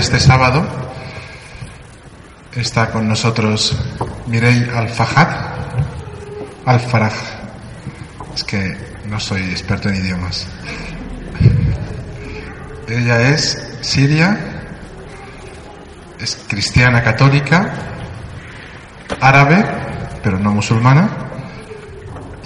este 0.00 0.18
sábado 0.18 0.66
está 2.54 2.90
con 2.90 3.06
nosotros 3.06 3.76
Mirei 4.28 4.66
Al-Fahad, 4.74 5.28
Al-Faraj. 6.64 7.12
Es 8.34 8.42
que 8.44 8.78
no 9.04 9.20
soy 9.20 9.42
experto 9.42 9.90
en 9.90 9.96
idiomas. 9.96 10.46
Ella 12.88 13.28
es 13.28 13.76
siria, 13.82 14.38
es 16.18 16.38
cristiana 16.48 17.02
católica, 17.02 17.70
árabe, 19.20 19.62
pero 20.22 20.38
no 20.38 20.52
musulmana, 20.52 21.10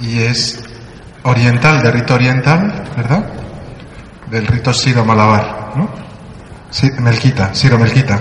y 0.00 0.22
es 0.22 0.60
oriental, 1.22 1.82
de 1.84 1.92
rito 1.92 2.14
oriental, 2.14 2.90
¿verdad? 2.96 3.24
Del 4.28 4.44
rito 4.48 4.72
siro-malabar, 4.72 5.74
¿no? 5.76 6.13
Sí, 6.74 6.90
melquita, 6.98 7.54
siro-melquita. 7.54 8.18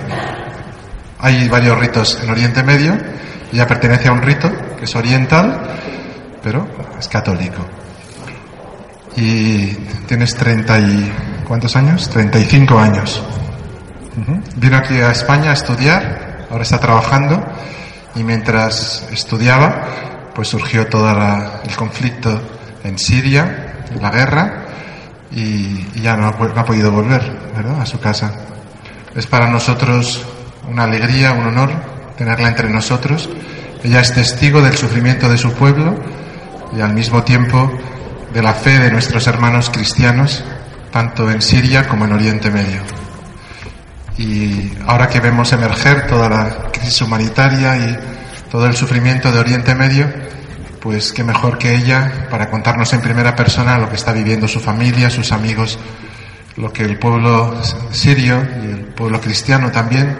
Hay 1.17 1.49
varios 1.49 1.75
ritos 1.79 2.19
en 2.21 2.29
Oriente 2.29 2.61
Medio, 2.61 2.95
ella 3.51 3.65
pertenece 3.65 4.09
a 4.09 4.11
un 4.11 4.21
rito 4.21 4.51
que 4.77 4.85
es 4.85 4.95
oriental, 4.95 5.59
pero 6.43 6.67
es 6.99 7.07
católico. 7.07 7.65
Y 9.15 9.71
tienes 10.05 10.35
30 10.35 10.79
y... 10.81 11.13
¿cuántos 11.47 11.75
años? 11.75 12.07
35 12.09 12.77
años. 12.77 13.23
Vino 14.57 14.77
aquí 14.77 15.01
a 15.01 15.09
España 15.09 15.49
a 15.49 15.53
estudiar, 15.53 16.45
ahora 16.51 16.61
está 16.61 16.79
trabajando 16.79 17.43
y 18.13 18.23
mientras 18.23 19.07
estudiaba, 19.11 20.31
pues 20.35 20.49
surgió 20.49 20.85
todo 20.85 21.09
el 21.09 21.75
conflicto 21.75 22.39
en 22.83 22.99
Siria, 22.99 23.85
la 23.99 24.11
guerra, 24.11 24.62
y, 25.35 26.01
ya 26.01 26.15
no 26.15 26.27
ha, 26.27 26.65
podido 26.65 26.91
volver 26.91 27.21
a 27.79 27.85
su 27.85 27.99
casa. 27.99 28.33
Es 29.15 29.27
para 29.27 29.47
nosotros 29.47 30.23
una 30.69 30.83
alegría, 30.83 31.33
un 31.33 31.45
honor 31.47 31.71
tenerla 32.17 32.47
entre 32.47 32.69
nosotros. 32.69 33.29
Ella 33.83 33.99
es 33.99 34.13
testigo 34.13 34.61
del 34.61 34.77
sufrimiento 34.77 35.29
de 35.29 35.37
su 35.37 35.53
pueblo 35.53 35.95
y 36.75 36.81
al 36.81 36.93
mismo 36.93 37.23
tiempo 37.23 37.71
de 38.33 38.41
la 38.41 38.53
fe 38.53 38.79
de 38.79 38.91
nuestros 38.91 39.27
hermanos 39.27 39.69
cristianos, 39.69 40.43
tanto 40.91 41.29
en 41.29 41.41
Siria 41.41 41.87
como 41.87 42.05
en 42.05 42.13
Oriente 42.13 42.49
Medio. 42.49 42.81
Y 44.17 44.71
ahora 44.87 45.07
que 45.07 45.19
vemos 45.19 45.51
emerger 45.53 46.07
toda 46.07 46.29
la 46.29 46.71
crisis 46.71 47.01
humanitaria 47.01 47.77
y 47.77 47.99
todo 48.51 48.67
el 48.67 48.75
sufrimiento 48.75 49.31
de 49.31 49.39
Oriente 49.39 49.73
Medio, 49.75 50.07
pues 50.83 51.13
qué 51.13 51.23
mejor 51.23 51.57
que 51.57 51.73
ella 51.73 52.27
para 52.29 52.49
contarnos 52.49 52.91
en 52.91 52.99
primera 52.99 53.37
persona 53.37 53.77
lo 53.77 53.87
que 53.87 53.95
está 53.95 54.11
viviendo 54.11 54.49
su 54.49 54.59
familia, 54.59 55.09
sus 55.09 55.31
amigos, 55.31 55.79
lo 56.57 56.73
que 56.73 56.83
el 56.83 56.99
pueblo 56.99 57.57
sirio 57.91 58.45
y 58.61 58.65
el 58.65 58.79
pueblo 58.87 59.21
cristiano 59.21 59.71
también, 59.71 60.19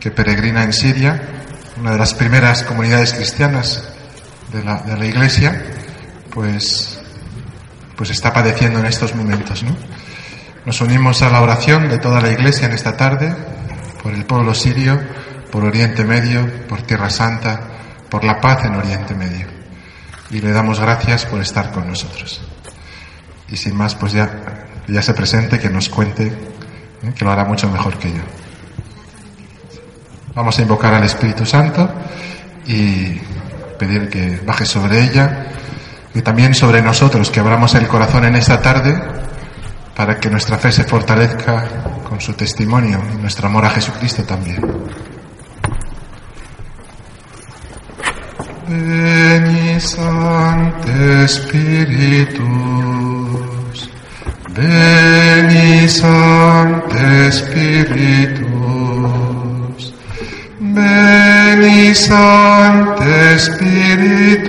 que 0.00 0.10
peregrina 0.10 0.64
en 0.64 0.72
Siria, 0.72 1.22
una 1.78 1.92
de 1.92 1.98
las 1.98 2.14
primeras 2.14 2.64
comunidades 2.64 3.14
cristianas 3.14 3.90
de 4.52 4.64
la, 4.64 5.06
iglesia, 5.06 5.62
pues, 6.30 7.00
pues 7.96 8.10
está 8.10 8.32
padeciendo 8.32 8.80
en 8.80 8.86
estos 8.86 9.14
momentos, 9.14 9.62
¿no? 9.62 9.76
Nos 10.66 10.80
unimos 10.80 11.22
a 11.22 11.30
la 11.30 11.42
oración 11.42 11.88
de 11.88 11.98
toda 11.98 12.20
la 12.20 12.30
Iglesia 12.30 12.66
en 12.66 12.72
esta 12.72 12.96
tarde 12.96 13.34
por 14.02 14.12
el 14.12 14.24
pueblo 14.24 14.52
sirio, 14.52 15.00
por 15.50 15.64
Oriente 15.64 16.04
Medio, 16.04 16.66
por 16.68 16.82
Tierra 16.82 17.08
Santa, 17.08 17.60
por 18.08 18.24
la 18.24 18.40
paz 18.40 18.64
en 18.64 18.74
Oriente 18.74 19.14
Medio. 19.14 19.61
Y 20.32 20.40
le 20.40 20.50
damos 20.50 20.80
gracias 20.80 21.26
por 21.26 21.40
estar 21.40 21.70
con 21.70 21.86
nosotros. 21.86 22.40
Y 23.48 23.56
sin 23.56 23.76
más, 23.76 23.94
pues 23.94 24.12
ya, 24.12 24.66
ya 24.88 25.02
se 25.02 25.12
presente, 25.12 25.60
que 25.60 25.68
nos 25.68 25.90
cuente, 25.90 26.26
¿eh? 26.26 27.12
que 27.14 27.24
lo 27.24 27.30
hará 27.30 27.44
mucho 27.44 27.68
mejor 27.70 27.98
que 27.98 28.10
yo. 28.10 28.22
Vamos 30.34 30.58
a 30.58 30.62
invocar 30.62 30.94
al 30.94 31.04
Espíritu 31.04 31.44
Santo 31.44 31.86
y 32.66 33.20
pedir 33.78 34.08
que 34.08 34.40
baje 34.46 34.64
sobre 34.64 35.04
ella 35.04 35.48
y 36.14 36.22
también 36.22 36.54
sobre 36.54 36.80
nosotros, 36.80 37.30
que 37.30 37.40
abramos 37.40 37.74
el 37.74 37.86
corazón 37.86 38.24
en 38.24 38.36
esta 38.36 38.60
tarde 38.60 38.98
para 39.94 40.18
que 40.18 40.30
nuestra 40.30 40.56
fe 40.56 40.72
se 40.72 40.84
fortalezca 40.84 41.66
con 42.08 42.20
su 42.20 42.32
testimonio 42.32 43.02
y 43.12 43.16
nuestro 43.16 43.48
amor 43.48 43.66
a 43.66 43.70
Jesucristo 43.70 44.22
también. 44.24 44.62
Veni 48.72 49.78
Sancte 49.78 51.28
Spiritus, 51.28 52.40
Veni 54.48 55.86
Sancte 55.88 57.30
Spiritus, 57.32 58.42
Veni 60.58 61.94
Sancte 61.94 63.38
Spiritus, 63.38 64.48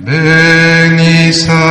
Veni 0.00 1.32
Sancte 1.32 1.65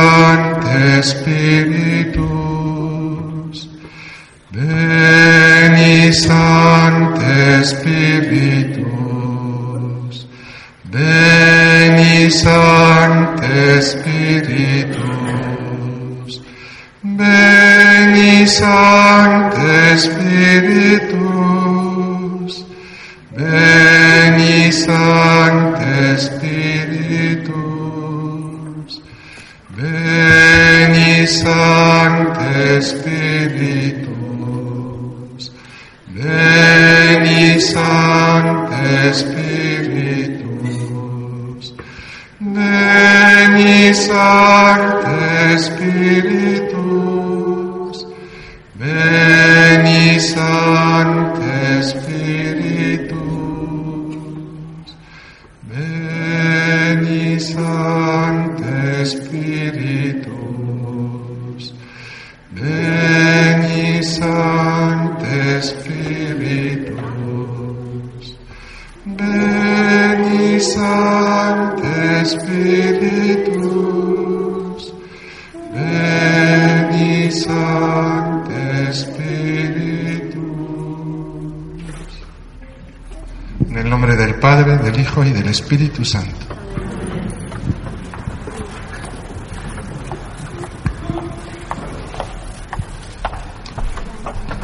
Padre, 84.46 84.76
del 84.78 85.00
Hijo 85.00 85.24
y 85.24 85.32
del 85.32 85.48
Espíritu 85.48 86.04
Santo. 86.04 86.46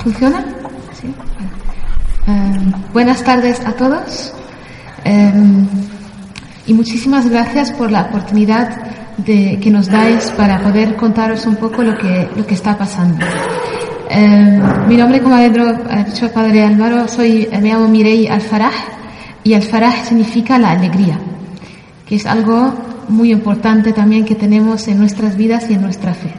¿Funciona? 0.05 0.45
Sí. 0.93 1.13
Eh, 2.29 2.73
buenas 2.93 3.25
tardes 3.25 3.59
a 3.67 3.73
todos 3.73 4.33
eh, 5.05 5.33
y 6.69 6.75
muchísimas 6.75 7.29
gracias 7.29 7.73
por 7.73 7.91
la 7.91 8.03
oportunidad 8.03 8.69
de, 9.17 9.59
que 9.61 9.71
nos 9.73 9.89
dais 9.89 10.31
para 10.37 10.61
poder 10.61 10.95
contaros 10.95 11.45
un 11.45 11.57
poco 11.57 11.83
lo 11.83 11.99
que, 11.99 12.29
lo 12.37 12.47
que 12.47 12.55
está 12.55 12.79
pasando. 12.79 13.27
Eh, 14.11 14.63
mi 14.87 14.97
nombre, 14.97 15.21
como 15.21 15.35
ha 15.35 15.43
dicho 15.43 16.27
el 16.27 16.31
padre 16.31 16.67
Álvaro, 16.67 17.09
soy, 17.09 17.49
me 17.51 17.69
llamo 17.69 17.89
Mirei 17.89 18.29
Al-Faraj 18.29 19.02
y 19.45 19.55
Al-Faraj 19.55 20.09
significa 20.09 20.59
la 20.59 20.71
alegría, 20.71 21.19
que 22.07 22.17
es 22.17 22.27
algo 22.27 22.73
muy 23.09 23.33
importante 23.33 23.93
también 23.93 24.25
que 24.25 24.35
tenemos 24.35 24.87
en 24.89 24.99
nuestras 24.99 25.37
vidas 25.37 25.67
y 25.71 25.75
en 25.75 25.83
nuestra 25.83 26.15
fe. 26.15 26.33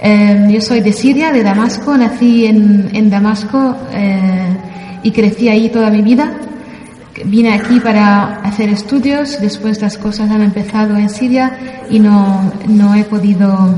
Eh, 0.00 0.48
yo 0.50 0.60
soy 0.60 0.80
de 0.80 0.92
Siria, 0.92 1.32
de 1.32 1.42
Damasco, 1.42 1.96
nací 1.96 2.46
en, 2.46 2.90
en 2.92 3.10
Damasco 3.10 3.76
eh, 3.92 4.56
y 5.02 5.10
crecí 5.10 5.48
ahí 5.48 5.68
toda 5.68 5.90
mi 5.90 6.02
vida. 6.02 6.32
Vine 7.24 7.52
aquí 7.52 7.80
para 7.80 8.36
hacer 8.42 8.68
estudios, 8.68 9.40
después 9.40 9.82
las 9.82 9.98
cosas 9.98 10.30
han 10.30 10.42
empezado 10.42 10.96
en 10.96 11.10
Siria 11.10 11.58
y 11.90 11.98
no, 11.98 12.52
no 12.68 12.94
he 12.94 13.02
podido 13.02 13.74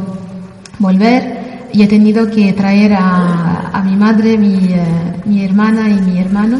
volver 0.78 1.68
y 1.72 1.82
he 1.82 1.86
tenido 1.86 2.28
que 2.30 2.52
traer 2.52 2.92
a, 2.92 3.70
a 3.72 3.82
mi 3.82 3.96
madre, 3.96 4.36
mi, 4.36 4.56
eh, 4.74 4.84
mi, 5.24 5.44
hermana 5.44 5.88
y 5.88 6.00
mi 6.02 6.18
hermano, 6.18 6.58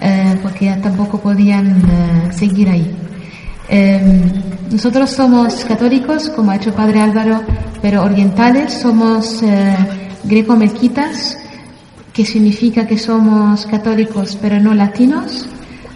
eh, 0.00 0.38
porque 0.42 0.70
tampoco 0.82 1.18
podían 1.20 2.32
seguir 2.32 2.68
ahí. 2.68 2.94
Em, 3.68 4.22
nosotros 4.70 5.10
somos 5.10 5.64
católicos, 5.64 6.30
como 6.30 6.50
ha 6.50 6.56
hecho 6.56 6.74
Padre 6.74 7.00
Álvaro, 7.00 7.42
pero 7.80 8.02
orientales, 8.02 8.72
somos 8.74 9.42
greco-melquitas, 10.24 11.38
que 12.16 12.24
significa 12.24 12.86
que 12.86 12.96
somos 12.96 13.66
católicos 13.66 14.38
pero 14.40 14.58
no 14.58 14.72
latinos, 14.72 15.46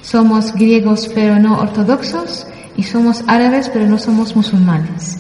somos 0.03 0.53
griegos 0.53 1.11
pero 1.15 1.39
no 1.39 1.59
ortodoxos 1.59 2.47
y 2.77 2.83
somos 2.83 3.25
árabes 3.27 3.71
pero 3.71 3.87
no 3.87 3.99
somos 3.99 4.37
musulmanes. 4.37 5.19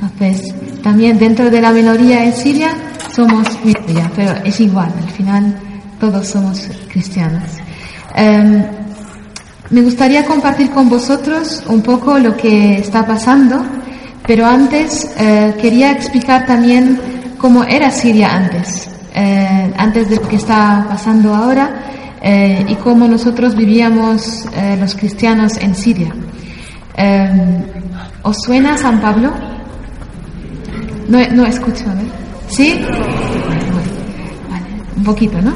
Entonces, 0.00 0.54
también 0.82 1.18
dentro 1.18 1.50
de 1.50 1.60
la 1.60 1.72
minoría 1.72 2.24
en 2.24 2.32
Siria 2.32 2.70
somos 3.12 3.48
minoría, 3.64 4.08
pero 4.14 4.34
es 4.44 4.60
igual, 4.60 4.92
al 5.02 5.10
final 5.10 5.58
todos 5.98 6.28
somos 6.28 6.68
cristianos. 6.92 7.42
Em, 8.16 8.64
me 9.68 9.82
gustaría 9.82 10.24
compartir 10.24 10.70
con 10.70 10.88
vosotros 10.88 11.62
un 11.68 11.82
poco 11.82 12.18
lo 12.18 12.34
que 12.34 12.78
está 12.78 13.06
pasando, 13.06 13.62
pero 14.26 14.46
antes 14.46 15.10
eh, 15.18 15.54
quería 15.60 15.92
explicar 15.92 16.46
también 16.46 16.98
cómo 17.36 17.62
era 17.64 17.90
Siria 17.90 18.34
antes, 18.34 18.88
eh, 19.14 19.70
antes 19.76 20.08
de 20.08 20.16
lo 20.16 20.28
que 20.28 20.36
está 20.36 20.86
pasando 20.88 21.34
ahora 21.34 21.70
eh, 22.22 22.64
y 22.66 22.74
cómo 22.76 23.06
nosotros 23.06 23.54
vivíamos 23.54 24.46
los 24.80 24.94
cristianos 24.94 25.58
en 25.58 25.74
Siria. 25.74 26.12
Em, 26.96 27.62
¿Os 28.22 28.36
suena 28.42 28.78
San 28.78 28.98
Pablo? 29.00 29.30
No, 31.08 31.18
no 31.32 31.44
escucho, 31.44 31.84
¿Sí? 32.48 32.80
un 34.96 35.04
poquito, 35.04 35.40
¿no? 35.42 35.52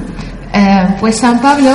Eh, 0.53 0.97
pues 0.99 1.17
San 1.17 1.41
Pablo 1.41 1.71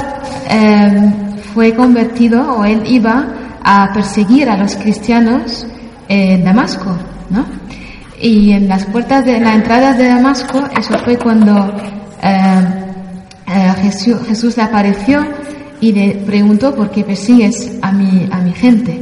eh, 0.50 1.12
fue 1.54 1.74
convertido 1.74 2.58
o 2.58 2.66
él 2.66 2.84
iba 2.86 3.26
a 3.64 3.92
perseguir 3.94 4.50
a 4.50 4.58
los 4.58 4.76
cristianos 4.76 5.66
en 6.08 6.44
Damasco, 6.44 6.96
¿no? 7.30 7.46
Y 8.22 8.52
en 8.52 8.68
las 8.68 8.86
puertas 8.86 9.26
de 9.26 9.40
la 9.40 9.56
entrada 9.56 9.94
de 9.94 10.08
Damasco, 10.08 10.64
eso 10.78 10.98
fue 11.00 11.18
cuando 11.18 11.74
eh, 12.22 13.74
Jesús, 13.82 14.18
Jesús, 14.28 14.58
apareció 14.58 15.26
y 15.80 15.92
le 15.92 16.12
preguntó 16.26 16.74
por 16.74 16.92
qué 16.92 17.04
persigues 17.04 17.78
a 17.82 17.92
mi, 17.92 18.28
a 18.32 18.38
mi 18.40 18.52
gente. 18.52 19.02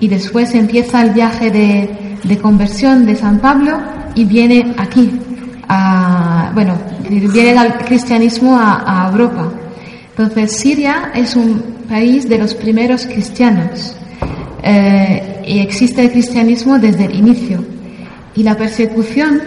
Y 0.00 0.08
después 0.08 0.54
empieza 0.54 1.02
el 1.02 1.10
viaje 1.10 1.50
de, 1.50 2.18
de 2.22 2.38
conversión 2.38 3.06
de 3.06 3.16
San 3.16 3.38
Pablo 3.38 3.78
y 4.14 4.24
viene 4.24 4.74
aquí, 4.78 5.20
a, 5.68 6.50
bueno, 6.54 6.74
viene 7.08 7.58
al 7.58 7.78
cristianismo 7.78 8.56
a, 8.58 9.08
Europa. 9.10 9.50
Entonces, 10.10 10.52
Siria 10.52 11.10
es 11.14 11.36
un 11.36 11.60
país 11.88 12.28
de 12.28 12.38
los 12.38 12.54
primeros 12.54 13.06
cristianos 13.06 13.94
eh, 14.62 15.42
y 15.46 15.58
existe 15.60 16.02
el 16.02 16.10
cristianismo 16.10 16.78
desde 16.78 17.04
el 17.04 17.14
inicio. 17.14 17.64
Y 18.34 18.42
la 18.42 18.56
persecución, 18.56 19.40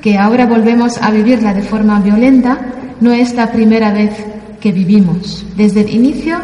que 0.00 0.18
ahora 0.18 0.46
volvemos 0.46 0.98
a 1.00 1.10
vivirla 1.10 1.54
de 1.54 1.62
forma 1.62 2.00
violenta, 2.00 2.58
no 3.00 3.12
es 3.12 3.34
la 3.34 3.50
primera 3.50 3.92
vez 3.92 4.12
que 4.60 4.72
vivimos, 4.72 5.44
desde 5.56 5.80
el 5.80 5.90
inicio 5.90 6.38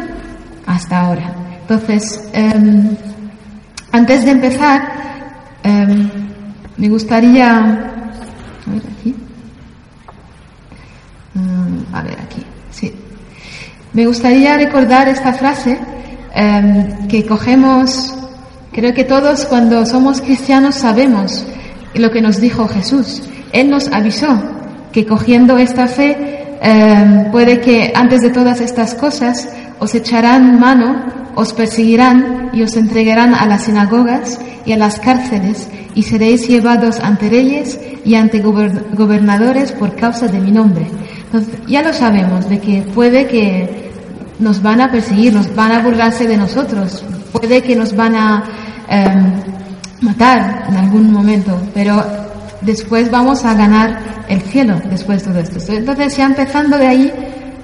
hasta 0.65 0.99
ahora. 0.99 1.33
Entonces, 1.61 2.23
em, 2.33 2.95
antes 3.91 4.25
de 4.25 4.31
empezar, 4.31 4.81
em, 5.63 6.09
me 6.77 6.89
gustaría... 6.89 7.85
A 11.93 12.01
ver 12.01 12.17
aquí. 12.19 12.43
Sí. 12.71 12.93
Me 13.93 14.05
gustaría 14.05 14.57
recordar 14.57 15.07
esta 15.07 15.33
frase 15.33 15.79
em, 16.35 17.07
que 17.07 17.25
cogemos, 17.25 18.15
creo 18.71 18.93
que 18.93 19.03
todos 19.03 19.45
cuando 19.45 19.85
somos 19.85 20.21
cristianos 20.21 20.75
sabemos 20.75 21.45
lo 21.95 22.11
que 22.11 22.21
nos 22.21 22.39
dijo 22.39 22.67
Jesús. 22.67 23.23
Él 23.51 23.69
nos 23.69 23.87
avisó 23.87 24.39
que 24.91 25.05
cogiendo 25.05 25.57
esta 25.57 25.87
fe 25.87 26.57
em, 26.61 27.31
puede 27.31 27.61
que 27.61 27.91
antes 27.95 28.21
de 28.21 28.29
todas 28.29 28.61
estas 28.61 28.93
cosas 28.93 29.49
os 29.79 29.95
echarán 29.95 30.59
mano, 30.59 31.31
os 31.35 31.53
perseguirán 31.53 32.51
y 32.53 32.61
os 32.63 32.75
entregarán 32.75 33.33
a 33.33 33.45
las 33.47 33.63
sinagogas 33.63 34.39
y 34.65 34.71
a 34.71 34.77
las 34.77 34.99
cárceles 34.99 35.69
y 35.95 36.03
seréis 36.03 36.47
llevados 36.47 36.99
ante 36.99 37.29
reyes 37.29 37.79
y 38.05 38.15
ante 38.15 38.41
gobernadores 38.41 39.71
por 39.71 39.95
causa 39.95 40.27
de 40.27 40.39
mi 40.39 40.51
nombre. 40.51 40.87
Ya 41.67 41.81
lo 41.81 41.93
sabemos, 41.93 42.49
de 42.49 42.59
que 42.59 42.81
puede 42.81 43.27
que 43.27 43.91
nos 44.39 44.61
van 44.61 44.81
a 44.81 44.91
perseguir, 44.91 45.33
nos 45.33 45.53
van 45.53 45.71
a 45.71 45.79
burlarse 45.79 46.27
de 46.27 46.37
nosotros, 46.37 47.03
puede 47.31 47.61
que 47.61 47.75
nos 47.75 47.95
van 47.95 48.15
a 48.15 48.43
em, 48.89 49.33
matar 50.01 50.65
en 50.69 50.77
algún 50.77 51.11
momento, 51.11 51.59
pero 51.73 52.03
después 52.61 53.11
vamos 53.11 53.45
a 53.45 53.53
ganar 53.53 54.25
el 54.27 54.41
cielo 54.41 54.81
después 54.89 55.23
de 55.23 55.31
todo 55.31 55.39
esto. 55.39 55.73
Entonces, 55.73 56.17
ya 56.17 56.25
empezando 56.25 56.77
de 56.77 56.87
ahí, 56.87 57.13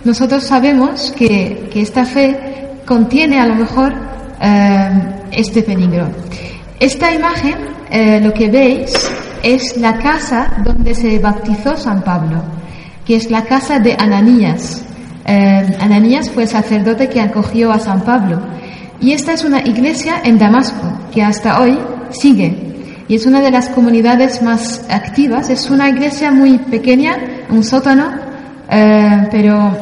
nosotros 0.04 0.44
sabemos 0.44 1.14
que, 1.16 1.70
que 1.72 1.82
esta 1.82 2.06
fe 2.06 2.38
contiene 2.86 3.40
a 3.40 3.48
lo 3.48 3.56
mejor 3.56 3.94
em, 4.40 5.02
este 5.32 5.64
peligro. 5.64 6.08
Esta 6.80 7.14
imagen, 7.14 7.56
eh, 7.90 8.20
lo 8.22 8.34
que 8.34 8.50
veis, 8.50 8.92
es 9.42 9.78
la 9.78 9.98
casa 9.98 10.58
donde 10.64 10.94
se 10.94 11.20
bautizó 11.20 11.78
San 11.78 12.02
Pablo, 12.04 12.44
que 13.06 13.16
es 13.16 13.32
la 13.32 13.44
casa 13.46 13.80
de 13.80 13.96
Ananías. 13.98 14.84
Eh, 15.26 15.78
Ananías 15.80 16.30
fue 16.30 16.46
sacerdote 16.48 17.08
que 17.08 17.22
acogió 17.22 17.72
a 17.72 17.80
San 17.80 18.02
Pablo. 18.02 18.42
Y 19.00 19.14
esta 19.14 19.34
es 19.34 19.46
una 19.46 19.62
iglesia 19.62 20.22
en 20.24 20.38
Damasco, 20.38 20.86
que 21.14 21.24
hasta 21.24 21.62
hoy 21.62 21.80
sigue. 22.10 22.76
Y 23.08 23.16
es 23.16 23.26
una 23.26 23.40
de 23.40 23.52
las 23.52 23.70
comunidades 23.70 24.42
más 24.42 24.86
activas. 24.90 25.50
Es 25.50 25.70
una 25.70 25.88
iglesia 25.88 26.32
muy 26.32 26.58
pequeña, 26.58 27.18
un 27.50 27.64
sótano, 27.64 28.12
eh, 28.70 29.28
pero 29.32 29.78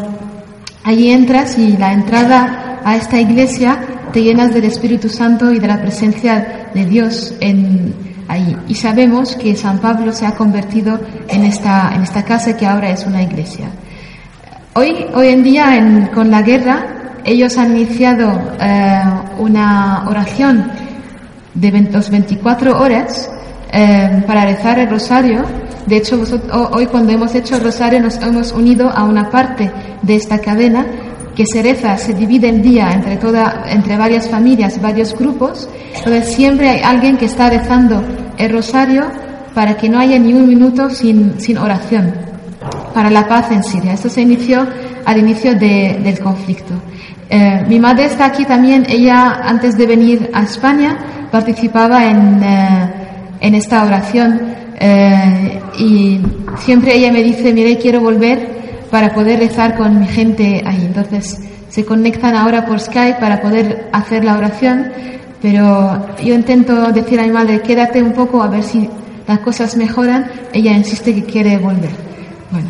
allí 0.83 1.09
entras 1.09 1.57
y 1.57 1.75
la 1.75 1.91
entrada 1.91 2.79
a 2.83 2.97
esta 2.97 3.19
iglesia 3.19 3.79
te 4.13 4.22
llenas 4.22 4.53
del 4.53 4.65
Espíritu 4.65 5.10
Santo 5.10 5.51
y 5.51 5.60
de 5.60 5.67
la 5.67 5.82
presencia 5.82 6.70
de 6.74 6.86
Dios 6.86 7.34
en 7.39 7.93
ahí. 8.27 8.55
Y 8.67 8.75
sabemos 8.75 9.36
que 9.36 9.55
San 9.55 9.79
Pablo 9.79 10.13
se 10.13 10.25
ha 10.25 10.36
convertido 10.36 11.00
en 11.27 11.43
esta, 11.43 11.91
en 11.93 12.03
esta 12.03 12.24
casa 12.24 12.55
que 12.55 12.65
ahora 12.65 12.91
es 12.91 13.05
una 13.05 13.24
iglesia. 13.24 13.67
Hoy, 14.75 15.05
hoy 15.13 15.27
en 15.27 15.43
día, 15.43 16.12
con 16.13 16.29
la 16.29 16.41
guerra, 16.43 17.22
ellos 17.25 17.58
han 17.58 17.75
iniciado 17.75 18.55
eh, 18.60 19.03
una 19.39 20.05
oración 20.08 20.72
de 21.53 21.72
24 21.72 22.79
horas 22.79 23.29
eh, 23.72 24.24
para 24.27 24.46
rezar 24.46 24.79
el 24.79 24.89
rosario. 24.89 25.43
De 25.88 25.98
hecho, 25.98 26.22
hoy 26.72 26.86
cuando 26.86 27.12
hemos 27.12 27.34
hecho 27.36 27.55
el 27.55 27.63
rosario 27.63 28.00
nos 28.00 28.17
hemos 28.17 28.51
unido 28.51 28.89
a 28.89 29.03
una 29.03 29.29
parte 29.29 29.72
de 30.01 30.15
esta 30.15 30.39
cadena 30.39 30.86
que 31.35 31.45
se 31.45 31.61
reza, 31.61 31.97
se 31.97 32.13
divide 32.13 32.49
el 32.49 32.61
día 32.61 32.91
entre, 32.91 33.17
toda, 33.17 33.63
entre 33.67 33.97
varias 33.97 34.29
familias, 34.29 34.79
varios 34.81 35.17
grupos, 35.17 35.67
entonces 35.95 36.33
siempre 36.33 36.69
hay 36.69 36.81
alguien 36.81 37.17
que 37.17 37.25
está 37.25 37.49
rezando 37.49 38.03
el 38.37 38.51
rosario 38.51 39.05
para 39.53 39.75
que 39.75 39.89
no 39.89 39.99
haya 39.99 40.17
ni 40.19 40.33
un 40.33 40.47
minuto 40.47 40.89
sin, 40.89 41.39
sin 41.39 41.57
oración, 41.57 42.13
para 42.93 43.09
la 43.09 43.27
paz 43.27 43.51
en 43.51 43.63
Siria. 43.63 43.93
Esto 43.93 44.09
se 44.09 44.21
inició 44.21 44.67
al 45.05 45.17
inicio 45.17 45.55
del 45.55 46.19
conflicto. 46.19 46.73
Eh, 47.29 47.63
mi 47.67 47.79
madre 47.79 48.05
está 48.05 48.25
aquí 48.25 48.45
también, 48.45 48.85
ella 48.87 49.39
antes 49.43 49.77
de 49.77 49.87
venir 49.87 50.29
a 50.33 50.43
España 50.43 50.97
participaba 51.31 52.05
en, 52.05 52.43
eh, 52.43 52.93
en 53.39 53.55
esta 53.55 53.83
oración 53.83 54.39
eh, 54.79 55.59
y 55.79 56.19
siempre 56.59 56.95
ella 56.95 57.11
me 57.11 57.23
dice, 57.23 57.53
mire, 57.53 57.77
quiero 57.77 58.01
volver 58.01 58.62
para 58.93 59.12
poder 59.12 59.39
rezar 59.39 59.75
con 59.75 60.00
mi 60.00 60.05
gente 60.05 60.62
ahí. 60.67 60.85
Entonces 60.85 61.39
se 61.67 61.83
conectan 61.83 62.35
ahora 62.35 62.63
por 62.63 62.79
Skype 62.79 63.19
para 63.19 63.41
poder 63.41 63.89
hacer 63.91 64.23
la 64.23 64.38
oración, 64.38 64.91
pero 65.41 66.15
yo 66.23 66.35
intento 66.35 66.91
decir 66.91 67.19
a 67.19 67.23
mi 67.23 67.31
madre, 67.31 67.62
quédate 67.62 68.03
un 68.03 68.13
poco 68.13 68.43
a 68.43 68.47
ver 68.50 68.62
si 68.62 68.88
las 69.27 69.39
cosas 69.39 69.75
mejoran. 69.77 70.29
Ella 70.53 70.73
insiste 70.73 71.15
que 71.15 71.23
quiere 71.23 71.57
volver. 71.57 71.89
Bueno, 72.51 72.67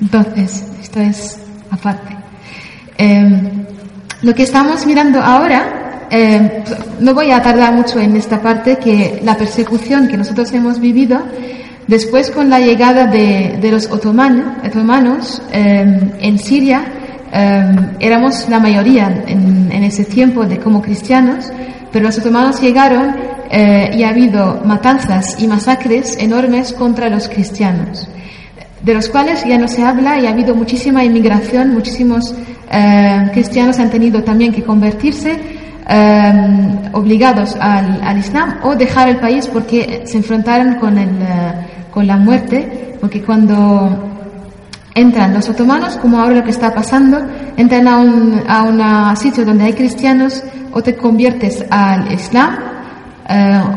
entonces, 0.00 0.64
esto 0.80 1.00
es 1.00 1.40
aparte. 1.72 2.16
Em, 2.96 3.64
lo 4.22 4.32
que 4.36 4.44
estamos 4.44 4.86
mirando 4.86 5.20
ahora, 5.20 6.06
em, 6.08 6.48
no 7.00 7.14
voy 7.14 7.32
a 7.32 7.42
tardar 7.42 7.72
mucho 7.72 7.98
en 7.98 8.16
esta 8.16 8.40
parte, 8.40 8.76
que 8.76 9.20
la 9.24 9.36
persecución 9.36 10.06
que 10.06 10.16
nosotros 10.16 10.52
hemos 10.52 10.78
vivido 10.78 11.20
Después, 11.92 12.30
con 12.30 12.48
la 12.48 12.58
llegada 12.58 13.06
de, 13.06 13.68
los 13.70 13.84
otomanos, 13.90 15.42
em, 15.52 16.10
en 16.20 16.38
Siria, 16.38 16.84
em, 17.30 17.90
éramos 18.00 18.48
la 18.48 18.58
mayoría 18.58 19.24
en, 19.26 19.70
ese 19.84 20.06
tiempo 20.06 20.46
de 20.46 20.56
como 20.56 20.80
cristianos, 20.80 21.52
pero 21.92 22.06
los 22.06 22.16
otomanos 22.16 22.62
llegaron 22.62 23.14
eh, 23.50 23.90
y 23.94 24.04
ha 24.04 24.08
habido 24.08 24.62
matanzas 24.64 25.36
y 25.38 25.46
masacres 25.46 26.16
enormes 26.18 26.72
contra 26.72 27.10
los 27.10 27.28
cristianos. 27.28 28.08
de 28.82 28.94
los 28.94 29.08
cuales 29.10 29.44
ya 29.44 29.58
no 29.58 29.68
se 29.68 29.82
habla 29.84 30.18
y 30.18 30.26
ha 30.26 30.30
habido 30.30 30.54
muchísima 30.56 31.04
inmigración, 31.04 31.74
muchísimos 31.74 32.34
eh, 32.70 33.30
cristianos 33.32 33.78
han 33.78 33.90
tenido 33.90 34.24
también 34.24 34.50
que 34.50 34.62
convertirse 34.62 35.38
eh, 35.88 36.90
obligados 36.92 37.56
al, 37.60 38.16
Islam 38.16 38.60
o 38.62 38.74
dejar 38.74 39.08
el 39.08 39.18
país 39.18 39.46
porque 39.46 40.02
se 40.04 40.16
enfrentaron 40.16 40.76
con, 40.76 40.96
el, 40.96 41.10
eh, 41.10 41.71
con 41.92 42.06
la 42.06 42.16
muerte, 42.16 42.96
porque 43.00 43.22
cuando 43.22 44.10
entran 44.94 45.32
los 45.32 45.48
otomanos, 45.48 45.96
como 45.98 46.18
ahora 46.18 46.36
lo 46.36 46.44
que 46.44 46.50
está 46.50 46.74
pasando, 46.74 47.18
entran 47.56 47.86
a 47.86 47.98
un, 47.98 48.42
a 48.48 48.62
un 48.62 49.16
sitio 49.16 49.44
donde 49.44 49.64
hay 49.64 49.72
cristianos 49.74 50.42
o 50.72 50.82
te 50.82 50.96
conviertes 50.96 51.64
al 51.70 52.12
Islam 52.12 52.58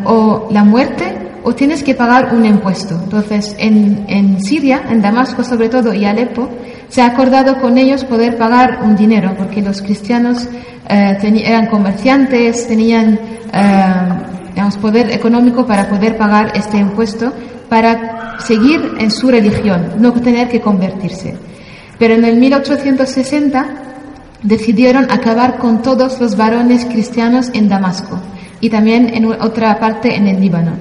o 0.06 0.48
la 0.52 0.64
muerte 0.64 1.26
o 1.44 1.54
tienes 1.54 1.84
que 1.84 1.94
pagar 1.94 2.34
un 2.34 2.44
impuesto. 2.46 3.00
Entonces, 3.04 3.56
en, 3.60 4.06
en 4.08 4.42
Siria, 4.42 4.82
en 4.90 5.00
Damasco 5.02 5.44
sobre 5.44 5.70
todo 5.70 5.94
y 5.94 6.04
Alepo, 6.04 6.50
se 6.90 7.02
ha 7.02 7.08
acordado 7.08 7.60
con 7.62 7.78
ellos 7.78 8.04
poder 8.04 8.38
pagar 8.38 8.80
un 8.84 8.96
dinero, 8.96 9.36
porque 9.38 9.62
los 9.62 9.82
cristianos 9.82 10.48
eh, 10.90 11.18
eran 11.46 11.68
comerciantes, 11.68 12.68
tenían 12.68 13.20
eh, 13.54 14.72
poder 14.82 15.12
económico 15.12 15.66
para 15.66 15.88
poder 15.88 16.18
pagar 16.18 16.52
este 16.56 16.78
impuesto 16.78 17.32
para 17.70 18.40
seguir 18.40 18.96
en 19.00 19.12
su 19.12 19.30
religión, 19.30 19.94
no 20.00 20.14
tener 20.14 20.50
que 20.50 20.62
convertirse. 20.62 21.36
Pero 21.98 22.14
en 22.14 22.26
el 22.26 22.38
1860 22.38 23.66
decidieron 24.44 25.10
acabar 25.10 25.58
con 25.58 25.82
todos 25.82 26.20
los 26.20 26.36
varones 26.36 26.86
cristianos 26.86 27.50
en 27.54 27.68
Damasco 27.70 28.20
y 28.60 28.70
también 28.70 29.14
en 29.14 29.26
otra 29.26 29.80
parte 29.80 30.16
en 30.16 30.28
el 30.28 30.40
Líbano. 30.40 30.74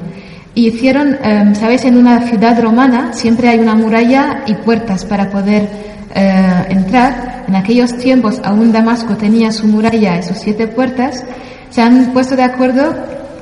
Y 0.54 0.68
hicieron, 0.68 1.18
em, 1.22 1.54
¿sabes? 1.54 1.84
En 1.84 1.96
una 1.96 2.20
ciudad 2.28 2.60
romana 2.60 3.12
siempre 3.12 3.48
hay 3.48 3.58
una 3.58 3.74
muralla 3.74 4.44
y 4.46 4.54
puertas 4.54 5.04
para 5.04 5.30
poder 5.30 5.68
eh, 6.14 6.64
entrar. 6.68 7.44
En 7.48 7.56
aquellos 7.56 7.96
tiempos 7.96 8.40
aún 8.44 8.70
Damasco 8.70 9.16
tenía 9.16 9.50
su 9.50 9.66
muralla 9.66 10.18
y 10.18 10.22
sus 10.22 10.38
siete 10.38 10.68
puertas. 10.68 11.24
Se 11.70 11.82
han 11.82 12.12
puesto 12.12 12.36
de 12.36 12.44
acuerdo 12.44 12.94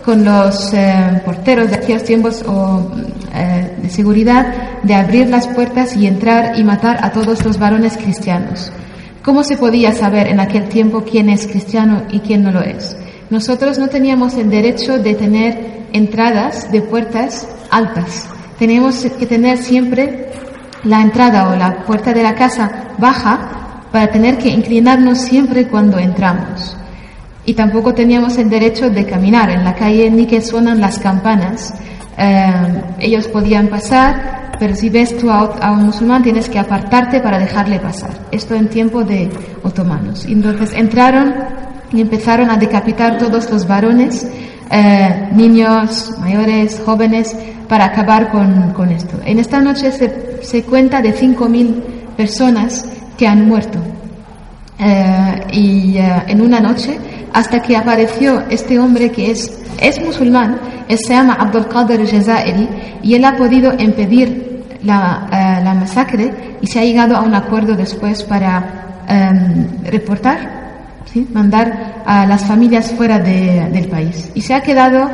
con 0.04 0.24
los 0.24 0.72
eh, 0.74 1.22
porteros 1.24 1.70
de 1.70 1.76
aquellos 1.76 2.04
tiempos 2.04 2.42
o 2.46 2.90
eh, 3.34 3.76
de 3.80 3.88
seguridad 3.88 4.80
de 4.82 4.94
abrir 4.94 5.28
las 5.28 5.46
puertas 5.48 5.96
y 5.96 6.06
entrar 6.06 6.58
y 6.58 6.64
matar 6.64 6.98
a 7.02 7.12
todos 7.12 7.44
los 7.44 7.58
varones 7.58 7.96
cristianos. 7.96 8.72
¿Cómo 9.22 9.44
se 9.44 9.56
podía 9.56 9.92
saber 9.92 10.26
en 10.26 10.40
aquel 10.40 10.68
tiempo 10.68 11.04
quién 11.08 11.28
es 11.28 11.46
cristiano 11.46 12.02
y 12.10 12.20
quién 12.20 12.42
no 12.42 12.50
lo 12.50 12.60
es? 12.60 12.96
Nosotros 13.30 13.78
no 13.78 13.88
teníamos 13.88 14.34
el 14.34 14.50
derecho 14.50 14.98
de 14.98 15.14
tener 15.14 15.84
entradas 15.92 16.70
de 16.72 16.82
puertas 16.82 17.48
altas. 17.70 18.26
Tenemos 18.58 19.06
que 19.18 19.26
tener 19.26 19.58
siempre 19.58 20.28
la 20.84 21.00
entrada 21.00 21.48
o 21.48 21.56
la 21.56 21.84
puerta 21.84 22.12
de 22.12 22.22
la 22.22 22.34
casa 22.34 22.90
baja 22.98 23.82
para 23.92 24.10
tener 24.10 24.38
que 24.38 24.48
inclinarnos 24.48 25.20
siempre 25.20 25.68
cuando 25.68 25.98
entramos. 25.98 26.76
Y 27.44 27.54
tampoco 27.54 27.92
teníamos 27.92 28.38
el 28.38 28.48
derecho 28.48 28.90
de 28.90 29.04
caminar 29.04 29.50
en 29.50 29.64
la 29.64 29.74
calle 29.74 30.10
ni 30.10 30.26
que 30.26 30.40
suenan 30.40 30.80
las 30.80 30.98
campanas. 30.98 31.74
Eh, 32.16 32.52
ellos 33.00 33.26
podían 33.28 33.68
pasar, 33.68 34.52
pero 34.58 34.76
si 34.76 34.90
ves 34.90 35.16
tú 35.18 35.30
a, 35.30 35.72
un 35.72 35.86
musulmán 35.86 36.22
tienes 36.22 36.48
que 36.48 36.58
apartarte 36.58 37.20
para 37.20 37.38
dejarle 37.38 37.80
pasar. 37.80 38.10
Esto 38.30 38.54
en 38.54 38.68
tiempo 38.68 39.02
de 39.02 39.28
otomanos. 39.62 40.24
Entonces 40.26 40.72
entraron 40.72 41.34
y 41.92 42.00
empezaron 42.00 42.48
a 42.50 42.56
decapitar 42.56 43.18
todos 43.18 43.50
los 43.50 43.66
varones 43.66 44.26
eh, 44.74 45.28
niños, 45.34 46.14
mayores, 46.18 46.80
jóvenes, 46.84 47.36
para 47.68 47.86
acabar 47.86 48.30
con, 48.30 48.72
con 48.72 48.90
esto. 48.90 49.18
En 49.24 49.38
esta 49.38 49.60
noche 49.60 49.92
se, 49.92 50.42
se 50.42 50.62
cuenta 50.62 51.02
de 51.02 51.14
5.000 51.14 51.74
personas 52.16 52.86
que 53.18 53.26
han 53.26 53.46
muerto. 53.46 53.78
Eh, 54.78 55.46
y 55.52 55.96
eh, 55.98 56.22
en 56.26 56.40
una 56.40 56.60
noche, 56.60 56.98
hasta 57.32 57.60
que 57.62 57.76
apareció 57.76 58.42
este 58.50 58.78
hombre 58.78 59.10
que 59.10 59.30
es, 59.30 59.50
es 59.80 60.00
musulmán, 60.04 60.58
él 60.88 60.98
se 60.98 61.14
llama 61.14 61.34
Abdul 61.34 61.68
Qadir 61.68 62.06
Jazairi, 62.06 62.68
y 63.02 63.14
él 63.14 63.24
ha 63.24 63.36
podido 63.36 63.72
impedir 63.78 64.64
la, 64.82 65.60
la 65.62 65.74
masacre 65.74 66.58
y 66.60 66.66
se 66.66 66.80
ha 66.80 66.84
llegado 66.84 67.16
a 67.16 67.20
un 67.22 67.34
acuerdo 67.34 67.74
después 67.74 68.22
para 68.24 69.04
reportar 69.84 70.62
mandar 71.32 72.02
a 72.06 72.26
las 72.26 72.44
familias 72.44 72.92
fuera 72.92 73.18
del 73.18 73.88
país. 73.88 74.30
Y 74.34 74.40
se 74.40 74.54
ha 74.54 74.62
quedado 74.62 75.10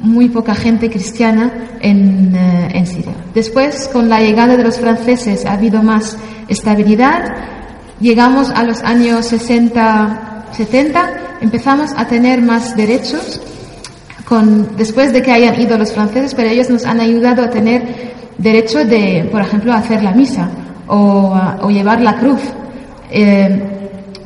muy 0.00 0.28
poca 0.28 0.54
gente 0.54 0.88
cristiana 0.88 1.50
en, 1.80 2.34
eh, 2.34 2.68
en, 2.72 2.86
Siria. 2.86 3.12
Después, 3.34 3.88
con 3.92 4.08
la 4.08 4.20
llegada 4.20 4.56
de 4.56 4.64
los 4.64 4.78
franceses, 4.78 5.44
ha 5.44 5.52
habido 5.52 5.82
más 5.82 6.16
estabilidad. 6.48 7.34
Llegamos 8.00 8.50
a 8.50 8.62
los 8.62 8.82
años 8.82 9.26
60, 9.26 10.33
70, 10.56 11.38
empezamos 11.40 11.90
a 11.96 12.06
tener 12.06 12.42
más 12.42 12.76
derechos. 12.76 13.40
Con, 14.24 14.74
después 14.76 15.12
de 15.12 15.20
que 15.20 15.30
hayan 15.30 15.60
ido 15.60 15.76
los 15.76 15.92
franceses, 15.92 16.34
pero 16.34 16.48
ellos 16.48 16.70
nos 16.70 16.86
han 16.86 16.98
ayudado 16.98 17.42
a 17.42 17.50
tener 17.50 18.14
derecho 18.38 18.84
de, 18.84 19.28
por 19.30 19.42
ejemplo, 19.42 19.72
hacer 19.72 20.02
la 20.02 20.12
misa 20.12 20.48
o, 20.86 21.68
llevar 21.70 22.00
la 22.00 22.16
cruz. 22.16 22.40
Eh, 23.10 23.74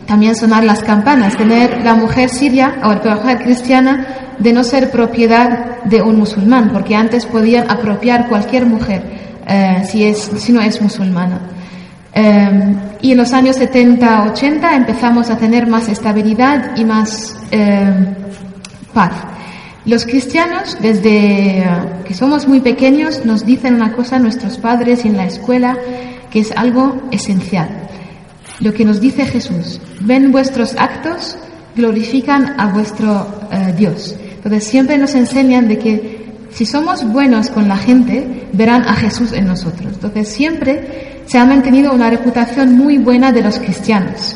también 0.07 0.35
sonar 0.35 0.65
las 0.65 0.83
campanas, 0.83 1.37
tener 1.37 1.85
la 1.85 1.95
mujer 1.95 2.31
siria 2.31 2.77
o 2.83 2.93
la 2.93 3.17
mujer 3.17 3.43
cristiana 3.43 4.07
de 4.39 4.53
no 4.53 4.65
ser 4.65 4.91
propiedad 4.91 5.83
de 5.85 6.01
un 6.01 6.17
musulmán, 6.17 6.71
porque 6.73 6.95
antes 6.95 7.27
podían 7.27 7.71
apropiar 7.71 8.29
cualquier 8.29 8.65
mujer 8.65 9.03
eh, 9.47 9.83
si, 9.85 10.05
es, 10.05 10.31
si 10.39 10.53
no 10.53 10.63
es 10.63 10.81
musulmana. 10.81 11.41
Eh, 12.15 12.75
y 13.03 13.13
en 13.13 13.19
los 13.19 13.33
años 13.33 13.57
70, 13.57 14.33
80 14.33 14.77
empezamos 14.77 15.31
a 15.31 15.37
tener 15.37 15.67
más 15.67 15.89
estabilidad 15.89 16.77
y 16.77 16.85
más 16.85 17.37
eh, 17.51 17.93
paz. 18.93 19.13
Los 19.85 20.05
cristianos, 20.05 20.77
desde 20.81 21.65
que 22.05 22.15
somos 22.15 22.47
muy 22.47 22.61
pequeños, 22.61 23.25
nos 23.25 23.47
dicen 23.47 23.75
una 23.75 23.93
cosa 23.93 24.17
a 24.17 24.19
nuestros 24.19 24.59
padres 24.59 25.05
y 25.05 25.09
en 25.09 25.17
la 25.17 25.27
escuela, 25.27 25.79
que 26.31 26.41
es 26.41 26.53
algo 26.53 27.01
esencial 27.11 27.89
lo 28.61 28.73
que 28.73 28.85
nos 28.85 29.01
dice 29.01 29.25
Jesús. 29.25 29.81
Ven 30.01 30.33
vuestros 30.33 30.75
actos, 30.77 31.37
glorifican 31.77 32.59
a 32.59 32.73
vuestro 32.73 33.27
eh, 33.53 33.75
Dios. 33.77 34.17
Entonces 34.37 34.65
siempre 34.65 34.99
nos 34.99 35.15
enseñan 35.15 35.69
de 35.69 35.79
que 35.79 36.18
si 36.59 36.67
somos 36.67 37.05
buenos 37.05 37.51
con 37.51 37.69
la 37.69 37.77
gente, 37.77 38.49
verán 38.53 38.83
a 38.83 38.95
Jesús 38.95 39.33
en 39.33 39.47
nosotros. 39.47 39.93
Entonces 39.93 40.29
siempre 40.29 41.23
se 41.25 41.39
ha 41.39 41.45
mantenido 41.45 41.93
una 41.93 42.11
reputación 42.11 42.77
muy 42.77 42.99
buena 42.99 43.31
de 43.31 43.43
los 43.43 43.61
cristianos. 43.61 44.35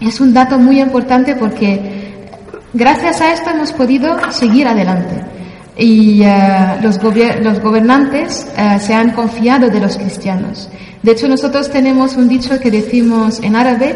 Es 0.00 0.20
un 0.20 0.34
dato 0.34 0.58
muy 0.58 0.80
importante 0.80 1.36
porque 1.36 2.16
gracias 2.72 3.20
a 3.20 3.32
esto 3.32 3.50
hemos 3.50 3.72
podido 3.72 4.18
seguir 4.32 4.66
adelante. 4.66 5.22
Y 5.78 6.20
eh, 6.24 6.78
los, 6.82 6.98
gobernantes 6.98 8.48
eh, 8.58 8.80
se 8.80 8.92
han 8.92 9.12
confiado 9.12 9.70
de 9.70 9.78
los 9.78 9.96
cristianos. 9.96 10.68
De 11.00 11.12
hecho, 11.12 11.28
nosotros 11.28 11.70
tenemos 11.70 12.16
un 12.16 12.26
dicho 12.26 12.58
que 12.58 12.72
decimos 12.72 13.38
en 13.40 13.54
árabe, 13.54 13.94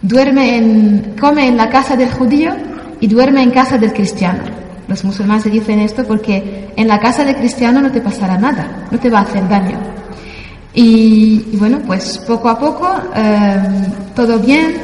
duerme 0.00 1.04
come 1.20 1.46
en 1.46 1.56
la 1.56 1.70
casa 1.70 1.94
del 1.94 2.10
judío 2.10 2.50
y 2.98 3.06
duerme 3.06 3.44
en 3.44 3.52
casa 3.52 3.78
del 3.78 3.92
cristiano. 3.92 4.61
Los 4.88 5.04
musulmanes 5.04 5.44
dicen 5.44 5.78
esto 5.80 6.04
porque 6.04 6.70
en 6.76 6.88
la 6.88 6.98
casa 6.98 7.24
del 7.24 7.36
cristiano 7.36 7.80
no 7.80 7.90
te 7.90 8.00
pasará 8.00 8.36
nada, 8.36 8.86
no 8.90 8.98
te 8.98 9.08
va 9.08 9.20
a 9.20 9.22
hacer 9.22 9.48
daño. 9.48 9.78
Y, 10.74 11.56
bueno, 11.56 11.80
pues 11.86 12.18
poco 12.18 12.48
a 12.48 12.58
poco, 12.58 12.88
eh, 13.14 13.62
todo 14.14 14.38
bien. 14.38 14.74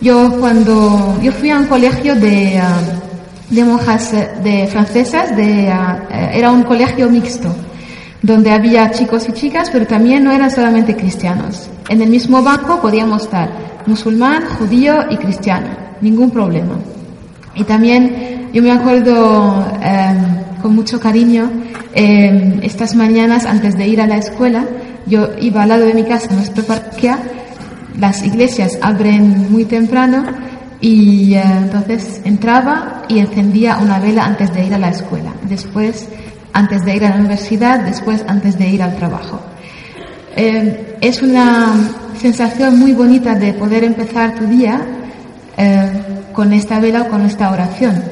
Yo 0.00 0.32
cuando, 0.38 1.18
yo 1.22 1.32
fui 1.32 1.50
a 1.50 1.58
un 1.58 1.66
colegio 1.66 2.14
de, 2.14 2.56
eh, 2.56 2.62
de 3.50 3.64
monjas 3.64 4.12
eh, 4.14 4.30
de 4.42 4.66
francesas, 4.66 5.36
de, 5.36 5.72
era 6.32 6.50
un 6.50 6.62
colegio 6.62 7.08
mixto 7.08 7.54
donde 8.22 8.52
había 8.52 8.90
chicos 8.92 9.28
y 9.28 9.32
chicas, 9.32 9.68
pero 9.70 9.86
también 9.86 10.22
no 10.22 10.30
eran 10.30 10.50
solamente 10.50 10.96
cristianos. 10.96 11.68
En 11.88 12.00
el 12.00 12.08
mismo 12.08 12.40
banco 12.42 12.80
podíamos 12.80 13.22
estar 13.22 13.50
musulmán, 13.86 14.44
judío 14.58 15.04
y 15.10 15.16
cristiano, 15.16 15.68
ningún 16.00 16.30
problema. 16.30 16.76
Y 17.56 17.64
también 17.64 18.41
yo 18.52 18.62
me 18.62 18.70
acuerdo 18.70 19.66
em, 19.82 20.60
con 20.60 20.74
mucho 20.74 21.00
cariño, 21.00 21.50
em, 21.94 22.60
estas 22.62 22.94
mañanas 22.94 23.46
antes 23.46 23.76
de 23.76 23.88
ir 23.88 24.00
a 24.00 24.06
la 24.06 24.18
escuela, 24.18 24.64
yo 25.06 25.30
iba 25.40 25.62
al 25.62 25.68
lado 25.68 25.86
de 25.86 25.94
mi 25.94 26.04
casa, 26.04 26.32
nuestra 26.34 26.62
parroquia, 26.62 27.18
las 27.98 28.22
iglesias 28.22 28.78
abren 28.80 29.50
muy 29.50 29.64
temprano 29.64 30.24
y 30.80 31.34
eh, 31.34 31.42
entonces 31.42 32.20
entraba 32.24 33.02
y 33.08 33.18
encendía 33.18 33.78
una 33.78 33.98
vela 33.98 34.24
antes 34.24 34.52
de 34.52 34.64
ir 34.66 34.74
a 34.74 34.78
la 34.78 34.90
escuela. 34.90 35.32
Después 35.48 36.08
antes 36.52 36.84
de 36.84 36.96
ir 36.96 37.04
a 37.04 37.10
la 37.10 37.16
universidad, 37.16 37.80
después 37.80 38.24
antes 38.26 38.58
de 38.58 38.68
ir 38.68 38.82
al 38.82 38.96
trabajo. 38.96 39.40
Eh, 40.36 40.96
es 41.00 41.22
una 41.22 41.72
sensación 42.20 42.78
muy 42.78 42.92
bonita 42.92 43.34
de 43.34 43.52
poder 43.54 43.84
empezar 43.84 44.34
tu 44.34 44.46
día 44.46 44.80
eh, 45.56 45.90
con 46.32 46.52
esta 46.52 46.80
vela 46.80 47.02
o 47.02 47.08
con 47.08 47.24
esta 47.26 47.50
oración. 47.50 48.02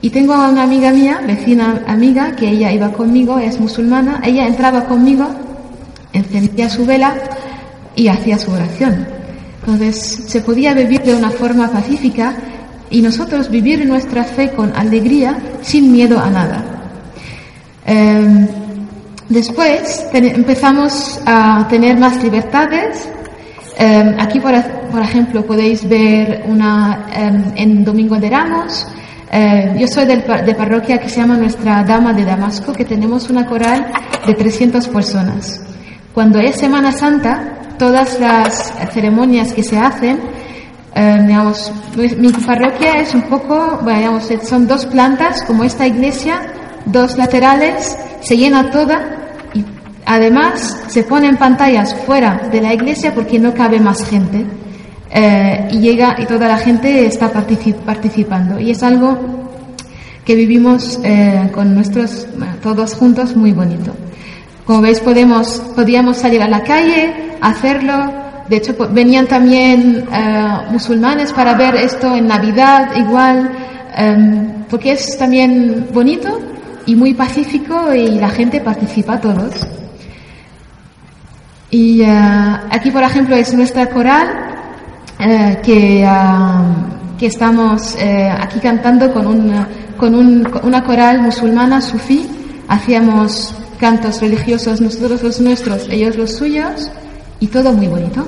Y 0.00 0.10
tengo 0.10 0.34
a 0.34 0.48
una 0.48 0.62
amiga 0.62 0.92
mía, 0.92 1.20
vecina 1.26 1.82
amiga, 1.86 2.36
que 2.36 2.48
ella 2.48 2.72
iba 2.72 2.92
conmigo, 2.92 3.38
es 3.38 3.58
musulmana, 3.58 4.20
ella 4.24 4.46
entraba 4.46 4.84
conmigo 4.84 5.26
encendía 6.12 6.68
su 6.68 6.84
vela 6.84 7.14
y 7.94 8.08
hacía 8.08 8.38
su 8.38 8.50
oración. 8.50 9.06
Entonces 9.60 10.24
se 10.26 10.40
podía 10.40 10.74
vivir 10.74 11.02
de 11.02 11.14
una 11.14 11.30
forma 11.30 11.68
pacífica 11.68 12.34
y 12.90 13.02
nosotros 13.02 13.50
vivir 13.50 13.86
nuestra 13.86 14.24
fe 14.24 14.50
con 14.52 14.74
alegría 14.74 15.38
sin 15.62 15.92
miedo 15.92 16.18
a 16.18 16.30
nada. 16.30 16.64
Em, 17.84 18.46
después 19.28 20.06
empezamos 20.12 21.20
a 21.26 21.66
tener 21.68 21.98
más 21.98 22.22
libertades. 22.22 23.08
Em, 23.76 24.14
aquí, 24.18 24.40
por, 24.40 24.54
ejemplo, 25.02 25.44
podéis 25.44 25.86
ver 25.88 26.44
una 26.46 27.06
em, 27.12 27.52
en 27.56 27.84
Domingo 27.84 28.16
de 28.16 28.30
Ramos. 28.30 28.86
Yo 29.78 29.86
soy 29.86 30.06
de 30.06 30.54
parroquia 30.56 30.98
que 30.98 31.08
se 31.08 31.20
llama 31.20 31.36
Nuestra 31.36 31.84
Dama 31.84 32.12
de 32.12 32.24
Damasco, 32.24 32.72
que 32.72 32.84
tenemos 32.84 33.28
una 33.28 33.46
coral 33.46 33.86
de 34.26 34.34
300 34.34 34.88
personas. 34.88 35.60
Cuando 36.14 36.38
es 36.38 36.56
Semana 36.56 36.92
Santa, 36.92 37.58
todas 37.78 38.18
las 38.18 38.72
ceremonias 38.92 39.52
que 39.52 39.62
se 39.62 39.78
hacen, 39.78 40.18
eh, 40.94 41.24
digamos, 41.26 41.72
mi 41.96 42.32
parroquia 42.32 42.94
es 43.00 43.14
un 43.14 43.22
poco, 43.22 43.80
digamos, 43.86 44.28
son 44.42 44.66
dos 44.66 44.84
plantas 44.86 45.44
como 45.44 45.62
esta 45.62 45.86
iglesia, 45.86 46.40
dos 46.86 47.16
laterales, 47.16 47.96
se 48.20 48.36
llena 48.36 48.70
toda 48.70 49.00
y 49.54 49.64
además 50.06 50.82
se 50.88 51.04
ponen 51.04 51.36
pantallas 51.36 51.94
fuera 51.94 52.48
de 52.50 52.60
la 52.60 52.74
iglesia 52.74 53.14
porque 53.14 53.38
no 53.38 53.54
cabe 53.54 53.78
más 53.78 54.08
gente. 54.08 54.44
Eh, 55.10 55.68
y 55.72 55.78
llega 55.78 56.16
y 56.18 56.26
toda 56.26 56.48
la 56.48 56.58
gente 56.58 57.06
está 57.06 57.30
participando 57.30 58.60
y 58.60 58.70
es 58.72 58.82
algo 58.82 59.18
que 60.28 60.34
vivimos 60.34 61.00
eh, 61.02 61.48
con 61.54 61.74
nuestros 61.74 62.26
todos 62.62 62.94
juntos 62.94 63.34
muy 63.34 63.52
bonito. 63.52 63.94
Como 64.66 64.82
veis, 64.82 65.00
podemos, 65.00 65.62
podíamos 65.74 66.18
salir 66.18 66.42
a 66.42 66.46
la 66.46 66.62
calle, 66.62 67.14
hacerlo. 67.40 68.12
De 68.50 68.56
hecho, 68.56 68.76
venían 68.90 69.26
también 69.26 70.04
eh, 70.12 70.48
musulmanes 70.70 71.32
para 71.32 71.54
ver 71.54 71.74
esto 71.76 72.14
en 72.14 72.26
Navidad, 72.26 72.94
igual, 72.94 73.50
em, 73.96 74.64
porque 74.68 74.92
es 74.92 75.16
también 75.16 75.88
bonito 75.94 76.38
y 76.84 76.94
muy 76.94 77.14
pacífico 77.14 77.94
y 77.94 78.18
la 78.18 78.28
gente 78.28 78.60
participa 78.60 79.18
todos. 79.18 79.66
Y 81.70 82.02
eh, 82.02 82.06
aquí, 82.70 82.90
por 82.90 83.02
ejemplo, 83.02 83.36
es 83.36 83.54
nuestra 83.54 83.86
coral 83.86 84.57
eh, 85.18 85.58
que, 85.62 86.08
que 87.18 87.26
estamos 87.26 87.96
aquí 88.40 88.60
cantando 88.60 89.12
con, 89.12 89.26
un, 89.26 89.66
con, 89.96 90.14
un, 90.14 90.48
una 90.62 90.84
coral 90.84 91.20
musulmana 91.20 91.80
sufí. 91.80 92.28
Hacíamos 92.68 93.54
cantos 93.78 94.20
religiosos, 94.20 94.80
nosotros 94.80 95.22
los 95.22 95.40
nuestros, 95.40 95.88
ellos 95.88 96.16
los 96.16 96.32
suyos, 96.32 96.90
y 97.40 97.46
todo 97.46 97.72
muy 97.72 97.86
bonito. 97.86 98.26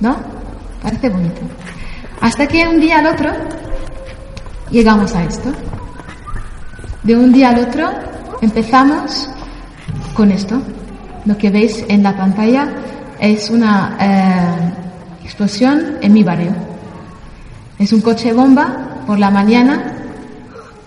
¿No? 0.00 0.16
Parece 0.82 1.08
bonito. 1.08 1.40
Hasta 2.20 2.46
que 2.46 2.66
un 2.66 2.80
día 2.80 2.98
al 2.98 3.06
otro 3.06 3.30
llegamos 4.70 5.14
a 5.14 5.24
esto. 5.24 5.52
De 7.02 7.16
un 7.16 7.32
día 7.32 7.50
al 7.50 7.60
otro 7.60 7.90
empezamos 8.40 9.28
con 10.14 10.30
esto. 10.30 10.60
Lo 11.24 11.36
que 11.36 11.50
veis 11.50 11.84
en 11.88 12.02
la 12.02 12.16
pantalla 12.16 12.68
es 13.20 13.50
una 13.50 13.96
eh, 14.00 14.72
explosión 15.28 15.98
en 16.00 16.12
mi 16.12 16.24
barrio. 16.24 16.52
Es 17.78 17.92
un 17.92 18.00
coche 18.00 18.32
bomba 18.32 19.04
por 19.06 19.18
la 19.20 19.30
mañana 19.30 19.92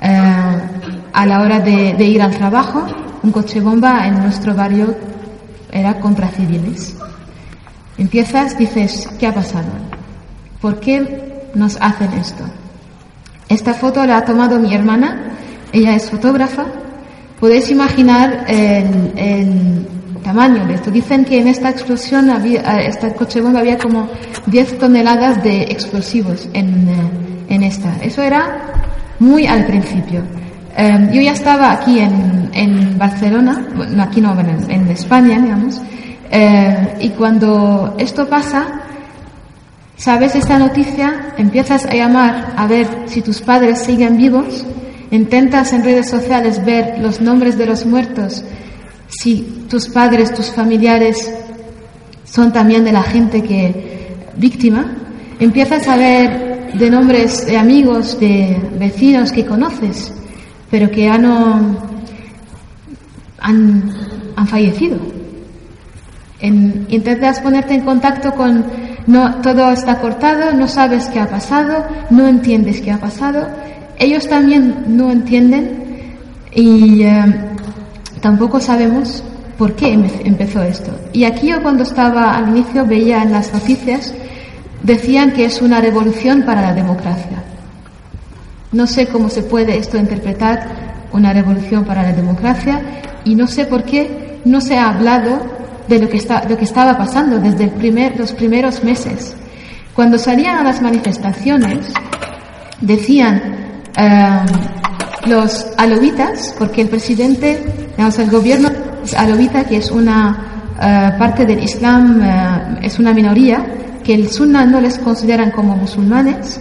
eh, 0.02 0.62
a 1.14 1.26
la 1.26 1.42
hora 1.42 1.60
de 1.60 2.04
ir 2.04 2.22
al 2.22 2.36
trabajo 2.36 2.86
un 3.24 3.32
coche 3.32 3.62
bomba 3.62 4.08
en 4.08 4.20
nuestro 4.20 4.56
barrio 4.56 4.96
era 5.72 6.00
contra 6.00 6.28
civiles. 6.30 6.96
Empiezas, 7.98 8.58
dices, 8.58 9.08
¿qué 9.20 9.28
ha 9.28 9.34
pasado? 9.34 9.70
¿Por 10.60 10.80
qué 10.80 11.50
nos 11.54 11.78
hacen 11.80 12.12
esto? 12.14 12.44
Esta 13.48 13.74
foto 13.74 14.06
la 14.06 14.18
ha 14.18 14.26
tomado 14.26 14.60
mi 14.60 14.74
hermana, 14.74 15.36
ella 15.72 15.96
es 15.96 16.10
fotógrafa. 16.10 16.66
Podéis 17.40 17.70
imaginar 17.70 18.46
el, 18.48 19.88
tamaño 20.22 20.66
de 20.66 20.76
esto. 20.76 20.92
Dicen 20.92 21.26
que 21.26 21.40
en 21.40 21.48
esta 21.48 21.70
explosión, 21.70 22.30
había, 22.30 22.62
este 22.82 23.14
coche 23.14 23.42
bomba 23.42 23.60
había 23.60 23.78
como 23.78 24.10
10 24.48 24.80
toneladas 24.80 25.44
de 25.44 25.64
explosivos 25.64 26.48
en, 26.54 26.88
eh, 26.90 26.96
en 27.50 27.64
esta. 27.64 27.96
Eso 28.02 28.22
era 28.22 28.74
muy 29.20 29.46
al 29.48 29.66
principio. 29.66 30.24
Em, 30.76 31.12
yo 31.12 31.22
ya 31.22 31.34
estaba 31.34 31.72
aquí 31.72 32.00
en, 32.00 32.50
en 32.54 32.98
Barcelona, 32.98 33.68
bueno, 33.76 34.04
aquí 34.04 34.22
no, 34.22 34.40
en, 34.40 34.72
en 34.72 34.88
España, 34.88 35.40
digamos, 35.40 35.82
eh, 36.32 36.96
y 37.02 37.10
cuando 37.10 37.96
esto 37.98 38.28
pasa, 38.28 38.82
sabes 39.98 40.34
esta 40.36 40.58
noticia, 40.58 41.34
empiezas 41.38 41.86
a 41.86 41.94
llamar 41.94 42.54
a 42.56 42.68
ver 42.68 42.88
si 43.06 43.22
tus 43.22 43.42
padres 43.42 43.80
siguen 43.80 44.16
vivos, 44.18 44.66
intentas 45.12 45.74
en 45.74 45.84
redes 45.84 46.10
sociales 46.10 46.64
ver 46.64 47.00
los 47.00 47.20
nombres 47.20 47.58
de 47.58 47.66
los 47.66 47.86
muertos, 47.86 48.46
si 49.12 49.66
tus 49.70 49.88
padres, 49.90 50.34
tus 50.34 50.52
familiares 50.52 51.32
son 52.26 52.52
también 52.52 52.84
de 52.84 52.92
la 52.92 53.04
gente 53.04 53.44
que 53.44 54.16
víctima, 54.38 54.98
empiezas 55.40 55.88
a 55.88 55.98
ver 55.98 56.72
de 56.74 56.90
nombres 56.90 57.46
de 57.46 57.58
amigos, 57.58 58.20
de 58.20 58.58
vecinos 58.80 59.32
que 59.32 59.46
conoces 59.46 60.14
pero 60.72 60.90
que 60.90 61.04
ya 61.04 61.18
no 61.18 61.78
han, 63.40 63.92
fallecido. 64.48 64.98
intentas 66.42 67.40
ponerte 67.42 67.76
en 67.76 67.82
contacto 67.82 68.34
con 68.34 68.66
no 69.06 69.36
todo 69.36 69.72
está 69.72 70.00
cortado, 70.00 70.54
no 70.54 70.68
sabes 70.68 71.08
qué 71.10 71.20
ha 71.20 71.28
pasado, 71.28 71.86
no 72.10 72.28
entiendes 72.28 72.82
qué 72.82 72.92
ha 72.92 72.98
pasado. 73.00 73.48
Ellos 74.00 74.28
también 74.28 74.84
no 74.88 75.12
entienden 75.12 76.18
y 76.54 77.04
eh, 77.04 77.24
tampoco 78.22 78.60
sabemos 78.60 79.24
por 79.58 79.76
qué 79.76 79.94
empezó 79.94 80.64
esto. 80.64 80.92
Y 81.14 81.24
aquí 81.26 81.50
yo 81.50 81.62
cuando 81.62 81.84
estaba 81.84 82.36
al 82.36 82.50
inicio 82.50 82.86
veía 82.86 83.22
en 83.22 83.32
las 83.32 83.54
noticias 83.54 84.14
decían 84.82 85.34
que 85.34 85.46
es 85.46 85.62
una 85.62 85.82
revolución 85.82 86.44
para 86.44 86.62
la 86.62 86.74
democracia. 86.74 87.44
No 88.72 88.88
sé 88.88 89.08
cómo 89.08 89.30
se 89.30 89.44
puede 89.44 89.78
esto 89.78 89.98
interpretar 89.98 90.66
una 91.12 91.34
revolución 91.34 91.84
para 91.84 92.04
la 92.04 92.14
democracia 92.14 92.82
y 93.26 93.36
no 93.36 93.48
sé 93.48 93.66
por 93.66 93.84
qué 93.84 94.40
no 94.46 94.62
se 94.62 94.78
ha 94.78 94.90
hablado 94.90 95.40
de 95.88 96.00
lo 96.00 96.10
que, 96.10 96.18
estaba 96.18 96.98
pasando 96.98 97.38
desde 97.38 97.66
el 97.66 97.72
primer, 97.72 98.18
los 98.18 98.32
primeros 98.32 98.84
meses. 98.84 99.36
Cuando 99.94 100.18
salían 100.18 100.58
a 100.58 100.64
las 100.64 100.82
manifestaciones, 100.82 101.94
decían 102.80 103.42
em, 103.98 104.81
los 105.26 105.68
alovitas, 105.78 106.56
porque 106.58 106.82
el 106.82 106.90
presidente, 106.90 107.64
digamos, 107.92 108.18
el 108.20 108.30
gobierno 108.30 108.70
es 109.04 109.14
alovita, 109.14 109.64
que 109.66 109.78
es 109.78 109.92
una 109.92 110.74
eh, 110.82 111.12
parte 111.18 111.46
del 111.46 111.64
Islam, 111.64 112.22
eh, 112.24 112.80
es 112.84 113.00
una 113.00 113.14
minoría, 113.14 113.64
que 114.04 114.14
el 114.14 114.30
sunna 114.30 114.66
no 114.66 114.82
les 114.82 114.98
consideran 114.98 115.52
como 115.52 115.76
musulmanes, 115.76 116.60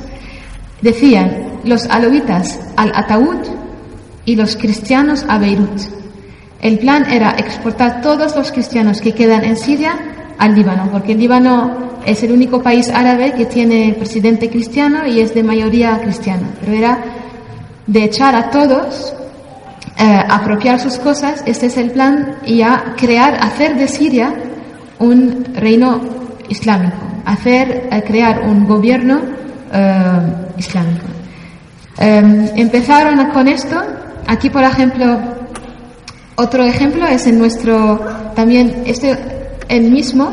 decían 0.83 1.61
los 1.65 1.87
alovitas 1.87 2.61
al 2.77 2.93
ataúd 2.95 3.39
y 4.25 4.37
los 4.37 4.57
cristianos 4.57 5.25
a 5.29 5.39
Beirut. 5.39 5.81
El 6.61 6.79
plan 6.79 7.11
era 7.11 7.31
exportar 7.39 8.03
todos 8.03 8.37
los 8.37 8.53
cristianos 8.53 9.01
que 9.01 9.15
quedan 9.15 9.45
en 9.45 9.57
Siria 9.57 9.99
al 10.39 10.55
Líbano, 10.55 10.89
porque 10.93 11.13
el 11.13 11.19
Líbano 11.19 11.91
es 12.05 12.23
el 12.23 12.33
único 12.33 12.63
país 12.63 12.91
árabe 12.91 13.33
que 13.33 13.47
tiene 13.47 13.95
presidente 13.99 14.51
cristiano 14.51 15.07
y 15.07 15.21
es 15.21 15.35
de 15.35 15.43
mayoría 15.43 15.99
cristiana. 16.01 16.49
Pero 16.61 16.73
era 16.73 16.99
de 17.91 18.05
echar 18.05 18.37
a 18.37 18.51
todos, 18.51 19.13
eh, 19.99 20.23
apropiar 20.29 20.79
sus 20.79 20.97
cosas, 20.99 21.43
este 21.45 21.67
es 21.67 21.77
el 21.77 21.91
plan, 21.91 22.37
y 22.47 22.63
a 22.63 22.95
crear, 22.97 23.35
hacer 23.35 23.77
de 23.77 23.89
Siria 23.89 24.33
un 25.01 25.45
reino 25.55 26.01
islámico, 26.49 26.99
hacer, 27.25 27.89
eh, 27.91 28.03
crear 28.07 28.43
un 28.43 28.65
gobierno 28.65 29.21
eh, 29.73 30.23
islámico. 30.57 31.07
Em, 31.99 32.49
empezaron 32.55 33.31
con 33.33 33.49
esto. 33.49 33.77
Aquí, 34.29 34.51
por 34.51 34.63
ejemplo, 34.63 35.19
otro 36.37 36.63
ejemplo 36.65 37.07
es 37.07 37.27
en 37.27 37.39
nuestro, 37.39 37.99
también 38.37 38.85
este, 38.87 39.19
el 39.69 39.91
mismo. 39.91 40.31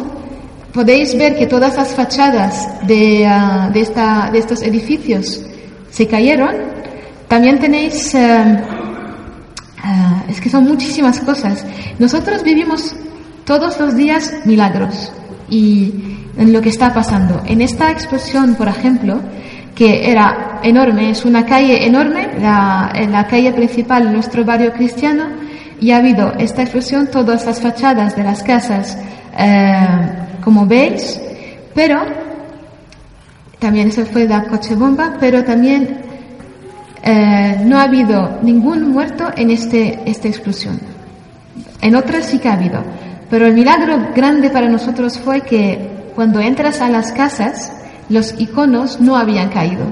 Podéis 0.73 1.17
ver 1.17 1.35
que 1.35 1.47
todas 1.47 1.75
las 1.75 1.89
fachadas 1.89 2.67
de, 2.85 3.25
ah, 3.25 3.71
de, 3.73 3.81
esta, 3.81 4.29
de 4.31 4.37
estos 4.37 4.61
edificios 4.61 5.41
se 5.89 6.07
cayeron. 6.07 6.76
También 7.27 7.59
tenéis, 7.59 8.13
em, 8.15 8.57
ah, 9.83 10.23
es 10.29 10.39
que 10.39 10.49
son 10.49 10.63
muchísimas 10.65 11.19
cosas. 11.19 11.65
Nosotros 11.99 12.43
vivimos 12.43 12.95
todos 13.45 13.79
los 13.79 13.95
días 13.95 14.33
milagros 14.45 15.11
y 15.49 15.93
en 16.37 16.53
lo 16.53 16.61
que 16.61 16.69
está 16.69 16.93
pasando. 16.93 17.41
En 17.45 17.61
esta 17.61 17.91
explosión, 17.91 18.55
por 18.55 18.67
ejemplo, 18.67 19.21
que 19.75 20.09
era 20.09 20.59
enorme, 20.63 21.11
es 21.11 21.25
una 21.25 21.45
calle 21.45 21.85
enorme, 21.85 22.29
la, 22.39 22.91
la 23.09 23.27
calle 23.27 23.51
principal 23.53 24.05
de 24.05 24.11
nuestro 24.11 24.43
barrio 24.43 24.73
cristiano, 24.73 25.25
y 25.79 25.91
ha 25.91 25.97
habido 25.97 26.33
esta 26.39 26.63
explosión, 26.63 27.07
todas 27.07 27.45
las 27.45 27.61
fachadas 27.61 28.15
de 28.15 28.23
las 28.23 28.41
casas, 28.41 28.97
eh, 29.37 30.09
como 30.43 30.65
veis, 30.65 31.21
pero 31.75 32.01
también 33.59 33.89
eso 33.89 34.05
fue 34.05 34.27
la 34.27 34.43
coche 34.43 34.75
bomba, 34.75 35.15
pero 35.19 35.43
también 35.43 36.06
eh, 37.09 37.61
no 37.63 37.77
ha 37.79 37.83
habido 37.83 38.37
ningún 38.41 38.91
muerto 38.91 39.31
en 39.37 39.49
este, 39.49 39.97
esta 40.05 40.27
explosión. 40.27 40.77
En 41.79 41.95
otras 41.95 42.25
sí 42.25 42.37
que 42.37 42.49
ha 42.49 42.55
habido. 42.55 42.83
Pero 43.29 43.47
el 43.47 43.53
milagro 43.53 44.09
grande 44.13 44.49
para 44.49 44.67
nosotros 44.67 45.17
fue 45.17 45.39
que 45.39 46.11
cuando 46.15 46.41
entras 46.41 46.81
a 46.81 46.89
las 46.89 47.13
casas, 47.13 47.71
los 48.09 48.35
iconos 48.37 48.99
no 48.99 49.15
habían 49.15 49.47
caído. 49.47 49.85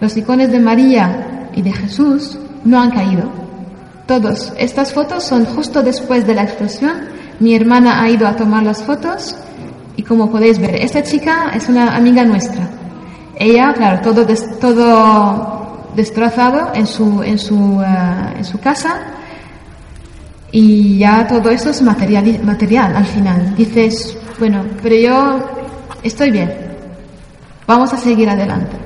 Los 0.00 0.16
iconos 0.16 0.50
de 0.50 0.60
María 0.60 1.50
y 1.54 1.60
de 1.60 1.72
Jesús 1.72 2.38
no 2.64 2.80
han 2.80 2.90
caído. 2.90 3.30
Todos. 4.06 4.54
Estas 4.56 4.94
fotos 4.94 5.24
son 5.24 5.44
justo 5.44 5.82
después 5.82 6.26
de 6.26 6.36
la 6.36 6.44
explosión. 6.44 7.02
Mi 7.38 7.54
hermana 7.54 8.02
ha 8.02 8.08
ido 8.08 8.26
a 8.26 8.34
tomar 8.34 8.62
las 8.62 8.82
fotos 8.82 9.36
y 9.94 10.02
como 10.04 10.30
podéis 10.30 10.58
ver, 10.58 10.76
esta 10.76 11.02
chica 11.02 11.50
es 11.54 11.68
una 11.68 11.94
amiga 11.94 12.24
nuestra. 12.24 12.66
Ella, 13.36 13.74
claro, 13.74 14.00
todo, 14.00 14.26
todo 14.58 15.59
destrozado 16.00 16.72
en 16.74 16.86
su, 16.86 17.22
en, 17.22 17.38
su, 17.38 17.82
eh, 17.82 18.38
en 18.38 18.44
su 18.44 18.58
casa 18.58 18.92
y 20.50 20.98
ya 20.98 21.26
todo 21.26 21.50
eso 21.50 21.70
es 21.70 21.82
material, 21.82 22.40
material 22.42 22.96
al 22.96 23.04
final. 23.04 23.54
Dices, 23.54 24.16
bueno, 24.38 24.64
pero 24.82 24.96
yo 24.96 25.16
estoy 26.02 26.30
bien, 26.30 26.50
vamos 27.66 27.92
a 27.92 27.98
seguir 27.98 28.28
adelante. 28.30 28.76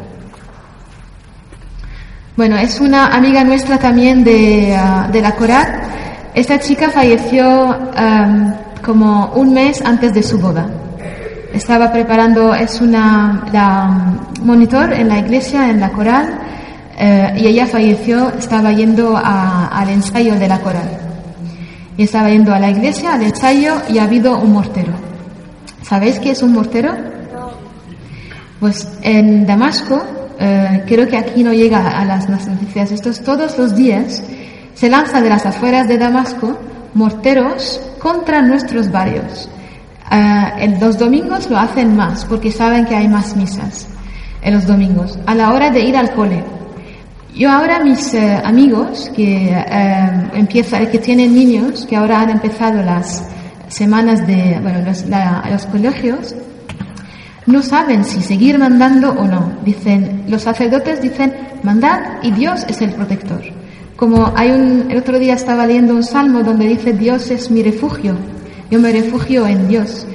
Bueno, 2.36 2.56
es 2.56 2.80
una 2.80 3.14
amiga 3.14 3.44
nuestra 3.44 3.78
también 3.78 4.24
de, 4.24 4.74
ah, 4.76 5.08
de 5.12 5.20
la 5.20 5.32
Coral. 5.36 5.68
Esta 6.34 6.58
chica 6.58 6.90
falleció 6.90 7.78
como 8.84 9.32
un 9.36 9.54
mes 9.54 9.80
antes 9.82 10.12
de 10.12 10.22
su 10.22 10.36
boda. 10.40 10.66
Estaba 11.52 11.92
preparando, 11.92 12.52
es 12.52 12.80
una 12.80 13.44
monitor 14.44 14.92
en 14.92 15.08
la 15.08 15.18
iglesia, 15.18 15.70
en 15.70 15.80
la 15.80 15.90
coral, 15.90 16.26
eh, 16.98 17.34
y 17.36 17.46
ella 17.46 17.66
falleció, 17.66 18.30
estaba 18.30 18.72
yendo 18.72 19.16
al 19.16 19.88
ensayo 19.88 20.34
de 20.36 20.48
la 20.48 20.60
coral. 20.60 20.88
Y 21.96 22.04
estaba 22.04 22.28
yendo 22.28 22.52
a 22.52 22.58
la 22.58 22.70
iglesia, 22.70 23.14
al 23.14 23.22
ensayo, 23.22 23.74
y 23.88 23.98
ha 23.98 24.04
habido 24.04 24.38
un 24.38 24.52
mortero. 24.52 24.92
¿Sabéis 25.82 26.18
qué 26.18 26.30
es 26.30 26.42
un 26.42 26.52
mortero? 26.52 26.94
Pues 28.60 28.88
en 29.02 29.46
Damasco 29.46 30.02
eh, 30.38 30.82
creo 30.86 31.06
que 31.06 31.16
aquí 31.16 31.44
no 31.44 31.52
llega 31.52 31.98
a 31.98 32.04
las, 32.04 32.28
noticias. 32.28 32.90
Estos 32.92 33.20
todos 33.20 33.58
los 33.58 33.74
días 33.74 34.22
se 34.74 34.88
lanza 34.88 35.20
de 35.20 35.28
las 35.28 35.46
afueras 35.46 35.86
de 35.86 35.98
Damasco 35.98 36.58
morteros 36.94 37.80
contra 37.98 38.40
nuestros 38.40 38.90
barrios. 38.90 39.48
Eh, 40.10 40.76
los 40.80 40.98
domingos 40.98 41.50
lo 41.50 41.58
hacen 41.58 41.96
más 41.96 42.24
porque 42.24 42.50
saben 42.50 42.86
que 42.86 42.94
hay 42.94 43.08
más 43.08 43.36
misas 43.36 43.86
en 44.42 44.54
los 44.54 44.66
domingos. 44.66 45.18
A 45.26 45.34
la 45.34 45.52
hora 45.52 45.70
de 45.70 45.80
ir 45.80 45.96
al 45.96 46.12
cole. 46.12 46.42
Yo 47.36 47.50
ahora 47.50 47.80
mis 47.80 48.14
eh, 48.14 48.40
amigos 48.44 49.10
que 49.14 49.52
empieza, 50.34 50.88
que 50.88 50.98
tienen 50.98 51.34
niños 51.34 51.84
que 51.84 51.96
ahora 51.96 52.20
han 52.20 52.30
empezado 52.30 52.80
las 52.82 53.28
semanas 53.68 54.24
de 54.26 54.60
bueno, 54.62 54.82
los, 54.84 55.04
los 55.50 55.66
colegios 55.66 56.34
no 57.46 57.62
saben 57.62 58.04
si 58.04 58.22
seguir 58.22 58.58
mandando 58.58 59.10
o 59.10 59.26
no. 59.26 59.52
Dicen, 59.64 60.24
los 60.28 60.42
sacerdotes 60.42 61.02
dicen, 61.02 61.34
mandad 61.62 62.22
y 62.22 62.30
Dios 62.30 62.64
es 62.68 62.80
el 62.80 62.92
protector. 62.92 63.42
Como 63.96 64.32
hay 64.36 64.50
un, 64.50 64.90
el 64.90 64.98
otro 64.98 65.18
día 65.18 65.34
estaba 65.34 65.66
leyendo 65.66 65.94
un 65.94 66.02
salmo 66.02 66.42
donde 66.42 66.66
dice, 66.66 66.92
Dios 66.92 67.30
es 67.30 67.50
mi 67.50 67.62
refugio, 67.62 68.16
yo 68.70 68.80
me 68.80 68.92
refugio 68.92 69.46
en 69.46 69.68
Dios. 69.68 70.06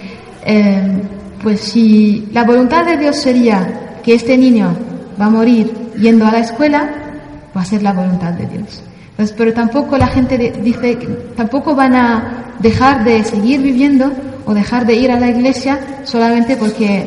Eh, 0.45 1.01
pues 1.43 1.61
si 1.61 2.27
la 2.33 2.43
voluntad 2.43 2.85
de 2.85 2.97
Dios 2.97 3.17
sería 3.17 3.99
que 4.03 4.15
este 4.15 4.37
niño 4.37 4.75
va 5.19 5.25
a 5.25 5.29
morir 5.29 5.71
yendo 5.97 6.25
a 6.25 6.31
la 6.31 6.39
escuela, 6.39 7.08
va 7.55 7.61
a 7.61 7.65
ser 7.65 7.81
la 7.83 7.93
voluntad 7.93 8.33
de 8.33 8.45
Dios. 8.45 8.83
Pues, 9.19 9.33
pero 9.33 9.53
tampoco 9.53 9.97
la 9.97 10.07
gente 10.07 10.37
dice, 10.63 10.95
tampoco 11.35 11.75
van 11.75 11.93
a 11.93 12.53
dejar 12.59 13.03
de 13.03 13.21
seguir 13.25 13.61
viviendo 13.61 14.11
o 14.45 14.53
dejar 14.53 14.85
de 14.85 14.95
ir 14.95 15.11
a 15.11 15.19
la 15.19 15.29
iglesia 15.29 15.77
solamente 16.05 16.55
porque 16.55 17.05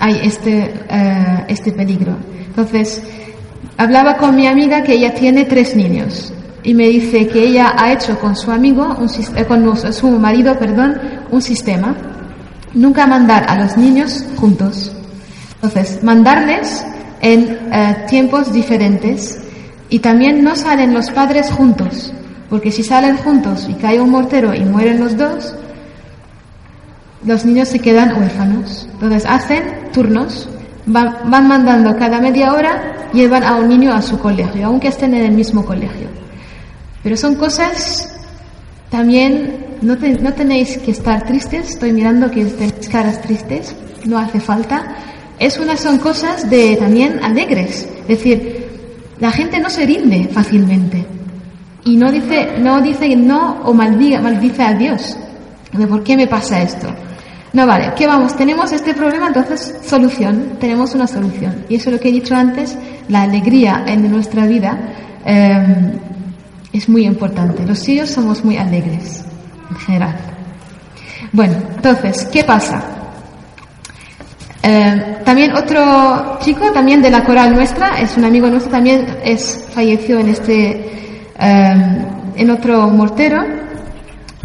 hay 0.00 0.20
este, 0.24 0.74
eh, 0.90 1.44
este 1.46 1.70
peligro. 1.70 2.16
Entonces, 2.48 3.00
hablaba 3.76 4.16
con 4.16 4.34
mi 4.34 4.48
amiga 4.48 4.82
que 4.82 4.94
ella 4.94 5.14
tiene 5.14 5.44
tres 5.44 5.76
niños 5.76 6.32
y 6.64 6.74
me 6.74 6.88
dice 6.88 7.28
que 7.28 7.44
ella 7.44 7.74
ha 7.76 7.92
hecho 7.92 8.18
con 8.18 8.34
su 8.34 8.50
amigo, 8.50 8.96
un, 8.98 9.08
eh, 9.36 9.44
con 9.44 9.92
su 9.92 10.10
marido, 10.18 10.58
perdón, 10.58 11.00
un 11.30 11.40
sistema. 11.40 11.94
Nunca 12.74 13.06
mandar 13.06 13.44
a 13.48 13.56
los 13.56 13.76
niños 13.76 14.24
juntos. 14.36 14.90
Entonces, 15.54 16.02
mandarles 16.02 16.84
en 17.22 17.58
eh, 17.72 18.04
tiempos 18.08 18.52
diferentes 18.52 19.40
y 19.88 20.00
también 20.00 20.42
no 20.42 20.56
salen 20.56 20.92
los 20.92 21.10
padres 21.10 21.50
juntos, 21.50 22.12
porque 22.50 22.70
si 22.70 22.82
salen 22.82 23.16
juntos 23.16 23.66
y 23.68 23.74
cae 23.74 24.00
un 24.00 24.10
mortero 24.10 24.54
y 24.54 24.64
mueren 24.64 25.00
los 25.00 25.16
dos, 25.16 25.54
los 27.24 27.44
niños 27.44 27.68
se 27.68 27.78
quedan 27.78 28.18
huérfanos. 28.18 28.88
Entonces 28.92 29.24
hacen 29.24 29.62
turnos, 29.92 30.48
van, 30.86 31.30
mandando 31.46 31.96
cada 31.96 32.20
media 32.20 32.52
hora, 32.52 33.10
llevan 33.12 33.44
a 33.44 33.54
un 33.54 33.68
niño 33.68 33.92
a 33.92 34.02
su 34.02 34.18
colegio, 34.18 34.66
aunque 34.66 34.88
estén 34.88 35.14
en 35.14 35.24
el 35.24 35.32
mismo 35.32 35.64
colegio. 35.64 36.08
Pero 37.02 37.16
son 37.16 37.36
cosas 37.36 38.18
también, 38.90 39.78
no, 39.80 39.96
no 39.96 40.32
tenéis 40.32 40.78
que 40.78 40.90
estar 40.90 41.24
tristes, 41.24 41.70
estoy 41.70 41.92
mirando 41.92 42.30
que 42.30 42.44
tenéis 42.44 42.88
caras 42.88 43.20
tristes, 43.20 43.76
no 44.06 44.18
hace 44.18 44.40
falta. 44.40 44.96
Es 45.42 45.58
una, 45.58 45.76
son 45.76 45.98
cosas 45.98 46.48
de 46.48 46.76
también 46.76 47.18
alegres, 47.20 47.88
es 48.02 48.06
decir, 48.06 48.68
la 49.18 49.32
gente 49.32 49.58
no 49.58 49.68
se 49.68 49.84
rinde 49.84 50.28
fácilmente 50.32 51.04
y 51.84 51.96
no 51.96 52.12
dice 52.12 52.58
no 52.60 52.80
dice 52.80 53.16
no 53.16 53.60
o 53.64 53.74
maldiga, 53.74 54.20
maldice 54.20 54.62
a 54.62 54.72
Dios. 54.72 55.16
De 55.72 55.84
por 55.88 56.04
qué 56.04 56.16
me 56.16 56.28
pasa 56.28 56.62
esto. 56.62 56.86
No 57.54 57.66
vale, 57.66 57.92
¿qué 57.96 58.06
vamos? 58.06 58.36
Tenemos 58.36 58.70
este 58.70 58.94
problema, 58.94 59.26
entonces 59.26 59.74
solución, 59.84 60.58
tenemos 60.60 60.94
una 60.94 61.08
solución. 61.08 61.64
Y 61.68 61.74
eso 61.74 61.90
es 61.90 61.96
lo 61.96 62.00
que 62.00 62.10
he 62.10 62.12
dicho 62.12 62.36
antes, 62.36 62.78
la 63.08 63.22
alegría 63.22 63.82
en 63.88 64.08
nuestra 64.12 64.46
vida 64.46 64.78
em, 65.24 65.92
es 66.72 66.88
muy 66.88 67.04
importante. 67.04 67.66
Los 67.66 67.88
hijos 67.88 68.10
somos 68.10 68.44
muy 68.44 68.58
alegres, 68.58 69.24
en 69.70 69.76
general. 69.76 70.16
Bueno, 71.32 71.54
entonces, 71.76 72.28
¿qué 72.32 72.44
pasa? 72.44 73.01
Em, 74.62 75.24
también 75.24 75.56
otro 75.56 76.38
chico, 76.40 76.70
también 76.70 77.02
de 77.02 77.10
la 77.10 77.24
coral 77.24 77.54
nuestra, 77.54 78.00
es 78.00 78.16
un 78.16 78.24
amigo 78.24 78.48
nuestro, 78.48 78.70
también 78.70 79.06
es, 79.24 79.68
falleció 79.74 80.20
en 80.20 80.28
este, 80.28 81.30
em, 81.38 82.06
en 82.36 82.50
otro 82.50 82.88
mortero. 82.88 83.42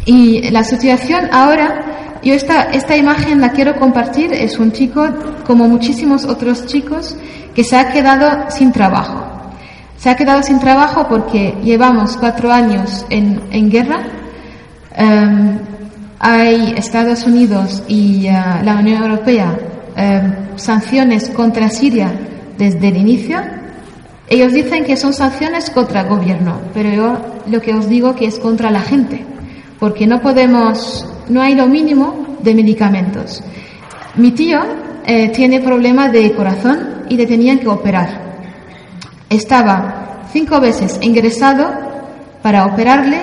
Y 0.06 0.50
la 0.50 0.64
situación 0.64 1.30
ahora 1.32 1.88
yo 2.24 2.34
esta, 2.34 2.64
esta 2.64 2.98
imagen 2.98 3.40
la 3.40 3.52
quiero 3.52 3.76
compartir. 3.76 4.34
Es 4.34 4.58
un 4.58 4.72
chico, 4.72 5.08
como 5.46 5.68
muchísimos 5.68 6.26
otros 6.26 6.66
chicos, 6.66 7.16
que 7.54 7.64
se 7.64 7.78
ha 7.78 7.92
quedado 7.92 8.50
sin 8.50 8.72
trabajo. 8.72 9.24
Se 9.98 10.10
ha 10.10 10.16
quedado 10.16 10.44
sin 10.44 10.60
trabajo 10.60 11.08
porque 11.08 11.56
llevamos 11.64 12.18
cuatro 12.18 12.52
años 12.52 13.06
en, 13.10 13.42
en 13.52 13.70
guerra. 13.70 14.00
Em, 14.96 15.60
hay 16.20 16.74
Estados 16.76 17.26
Unidos 17.26 17.84
y 17.88 18.28
eh, 18.28 18.32
la 18.64 18.76
Unión 18.76 19.04
Europea 19.04 19.58
em, 19.98 20.58
sanciones 20.58 21.30
contra 21.30 21.70
Siria 21.70 22.12
desde 22.58 22.88
el 22.88 22.98
inicio. 22.98 23.40
Ellos 24.30 24.54
dicen 24.54 24.86
que 24.86 24.96
son 24.96 25.14
sanciones 25.14 25.70
contra 25.70 26.02
el 26.02 26.08
gobierno, 26.08 26.62
pero 26.74 26.90
yo 26.90 27.18
lo 27.50 27.60
que 27.62 27.74
os 27.74 27.90
digo 27.90 28.16
que 28.16 28.26
es 28.26 28.40
contra 28.40 28.72
la 28.72 28.82
gente, 28.82 29.26
porque 29.80 30.06
no 30.08 30.22
podemos 30.22 31.06
no 31.30 31.42
hay 31.42 31.56
lo 31.56 31.68
mínimo 31.68 32.38
de 32.42 32.56
medicamentos. 32.56 33.44
Mi 34.16 34.32
tío 34.32 34.60
eh, 35.06 35.30
tiene 35.30 35.62
problemas 35.62 36.12
de 36.12 36.32
corazón 36.34 37.04
y 37.10 37.18
le 37.18 37.26
tenían 37.26 37.60
que 37.60 37.68
operar. 37.68 38.38
Estaba 39.30 40.28
cinco 40.32 40.60
veces 40.60 41.00
ingresado 41.02 41.70
para 42.42 42.66
operarle 42.66 43.22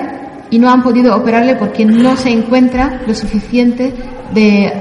y 0.49 0.59
no 0.59 0.69
han 0.69 0.83
podido 0.83 1.15
operarle 1.15 1.55
porque 1.55 1.85
no 1.85 2.15
se 2.15 2.29
encuentra 2.29 3.01
lo 3.07 3.13
suficiente 3.13 3.93
de, 4.33 4.71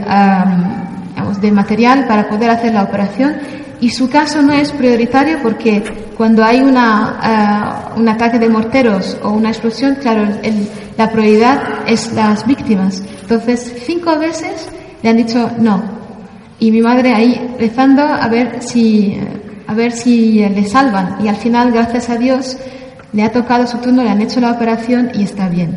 de 1.44 1.52
material 1.52 2.06
para 2.06 2.28
poder 2.28 2.50
hacer 2.50 2.72
la 2.72 2.82
operación 2.82 3.36
y 3.80 3.90
su 3.90 4.08
caso 4.08 4.40
no 4.40 4.54
es 4.54 4.72
prioritario 4.72 5.38
porque 5.42 5.82
cuando 6.16 6.42
hay 6.42 6.60
una, 6.60 7.90
uh, 7.94 8.00
un 8.00 8.08
ataque 8.08 8.38
de 8.38 8.48
morteros 8.48 9.18
o 9.22 9.30
una 9.30 9.50
explosión, 9.50 9.96
claro, 9.96 10.22
el, 10.42 10.68
la 10.96 11.10
prioridad 11.10 11.60
es 11.86 12.12
las 12.14 12.46
víctimas. 12.46 13.02
Entonces, 13.20 13.82
cinco 13.84 14.18
veces 14.18 14.68
le 15.02 15.10
han 15.10 15.16
dicho 15.18 15.50
no. 15.58 15.82
Y 16.58 16.70
mi 16.70 16.80
madre 16.80 17.12
ahí 17.12 17.54
rezando 17.58 18.02
a 18.02 18.26
ver 18.28 18.62
si, 18.62 19.20
a 19.66 19.74
ver 19.74 19.92
si 19.92 20.38
le 20.48 20.64
salvan. 20.64 21.18
Y 21.22 21.28
al 21.28 21.36
final, 21.36 21.70
gracias 21.70 22.08
a 22.08 22.16
Dios, 22.16 22.56
le 23.12 23.22
ha 23.22 23.32
tocado 23.32 23.66
su 23.66 23.78
turno, 23.78 24.02
le 24.02 24.08
han 24.08 24.22
hecho 24.22 24.40
la 24.40 24.52
operación 24.52 25.10
y 25.14 25.24
está 25.24 25.48
bien. 25.48 25.76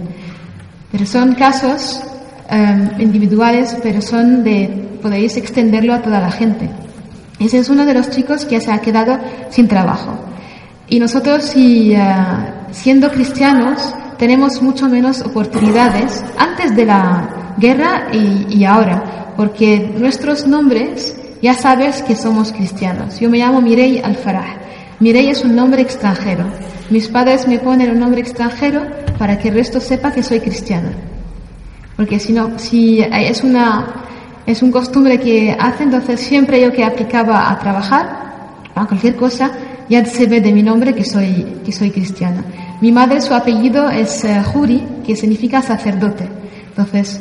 Pero 0.92 1.06
son 1.06 1.34
casos 1.36 2.02
em, 2.50 2.90
individuales, 3.00 3.76
pero 3.84 4.02
son 4.02 4.46
de, 4.46 4.87
podéis 5.08 5.38
extenderlo 5.38 5.94
a 5.94 6.02
toda 6.02 6.20
la 6.20 6.32
gente. 6.32 6.70
Ese 7.40 7.60
es 7.60 7.70
uno 7.70 7.86
de 7.86 7.94
los 7.94 8.10
chicos 8.10 8.44
que 8.44 8.60
se 8.60 8.72
ha 8.72 8.80
quedado 8.80 9.18
sin 9.50 9.66
trabajo. 9.66 10.20
Y 10.90 11.00
nosotros, 11.00 11.46
si, 11.46 11.94
eh, 11.94 12.02
siendo 12.72 13.10
cristianos, 13.10 13.96
tenemos 14.18 14.62
mucho 14.62 14.90
menos 14.90 15.22
oportunidades 15.22 16.26
antes 16.38 16.76
de 16.76 16.86
la 16.86 17.56
guerra 17.58 18.10
y, 18.12 18.58
y 18.58 18.66
ahora, 18.66 19.34
porque 19.38 19.94
nuestros 19.98 20.46
nombres 20.46 21.16
ya 21.42 21.54
sabes 21.54 22.04
que 22.04 22.18
somos 22.18 22.52
cristianos. 22.52 23.18
Yo 23.22 23.30
me 23.30 23.38
llamo 23.38 23.62
Mirei 23.62 24.00
Alfarah. 24.00 24.58
Mirei 25.00 25.30
es 25.30 25.42
un 25.42 25.56
nombre 25.56 25.82
extranjero. 25.84 26.44
Mis 26.90 27.08
padres 27.08 27.48
me 27.48 27.60
ponen 27.60 27.92
un 27.92 28.00
nombre 28.00 28.20
extranjero 28.20 28.82
para 29.18 29.40
que 29.40 29.48
el 29.48 29.56
resto 29.56 29.80
sepa 29.80 30.12
que 30.12 30.22
soy 30.22 30.42
cristiana. 30.42 30.92
Porque 31.96 32.20
si 32.20 32.34
no, 32.34 32.60
si 32.60 33.00
es 33.00 33.44
una, 33.44 34.07
es 34.48 34.64
un 34.64 34.72
costumbre 34.72 35.20
que 35.20 35.56
hace, 35.60 35.84
entonces 35.84 36.22
siempre 36.22 36.62
yo 36.62 36.72
que 36.72 36.84
aplicaba 36.84 37.52
a 37.52 37.60
trabajar, 37.60 38.64
a 38.74 38.86
cualquier 38.86 39.18
cosa, 39.18 39.52
ya 39.90 40.04
se 40.06 40.26
ve 40.26 40.40
de 40.40 40.54
mi 40.54 40.64
nombre 40.64 40.96
que 40.96 41.04
soy, 41.04 41.46
que 41.66 41.72
soy 41.74 41.92
cristiana. 41.92 42.44
Mi 42.80 42.94
madre, 42.94 43.20
su 43.20 43.34
apellido 43.34 43.90
es 43.90 44.24
uh, 44.24 44.44
Juri, 44.44 44.82
que 45.06 45.18
significa 45.18 45.62
sacerdote. 45.62 46.30
Entonces, 46.70 47.20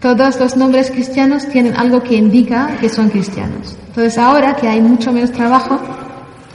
todos 0.00 0.38
los 0.38 0.56
nombres 0.56 0.92
cristianos 0.92 1.48
tienen 1.48 1.74
algo 1.74 2.02
que 2.02 2.14
indica 2.14 2.76
que 2.80 2.88
son 2.88 3.08
cristianos. 3.10 3.76
Entonces, 3.88 4.16
ahora 4.16 4.54
que 4.54 4.68
hay 4.68 4.80
mucho 4.80 5.12
menos 5.12 5.32
trabajo 5.32 5.80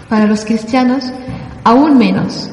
para 0.08 0.26
los 0.28 0.46
cristianos, 0.46 1.12
aún 1.66 1.98
menos. 1.98 2.50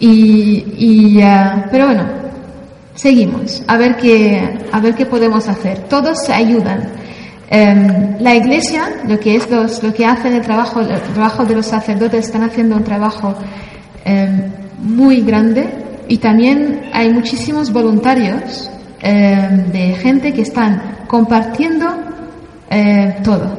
Y, 0.00 0.64
y 0.76 1.18
uh, 1.18 1.62
pero 1.70 1.86
bueno, 1.86 2.29
seguimos 3.00 3.62
a 3.66 3.78
ver 3.78 3.96
qué, 3.96 4.58
a 4.70 4.80
ver 4.80 4.94
qué 4.94 5.06
podemos 5.06 5.48
hacer. 5.48 5.78
Todos 5.88 6.18
se 6.26 6.34
ayudan. 6.34 6.80
Um, 7.50 8.20
la 8.20 8.34
iglesia, 8.34 8.82
lo 9.08 9.18
que 9.18 9.36
es 9.36 9.48
lo 9.82 9.92
que 9.92 10.04
hacen 10.04 10.34
el 10.34 10.42
trabajo, 10.42 10.80
el 10.80 11.00
trabajo 11.14 11.44
de 11.44 11.56
los 11.56 11.66
sacerdotes, 11.66 12.26
están 12.26 12.42
haciendo 12.42 12.76
un 12.76 12.84
trabajo 12.84 13.34
um, 14.06 14.96
muy 14.96 15.22
grande 15.22 15.68
y 16.08 16.18
también 16.18 16.90
hay 16.92 17.12
muchísimos 17.12 17.72
voluntarios 17.72 18.70
um, 19.02 19.72
de 19.72 19.96
gente 20.00 20.32
que 20.32 20.42
están 20.42 20.98
compartiendo 21.06 21.86
todo. 23.24 23.58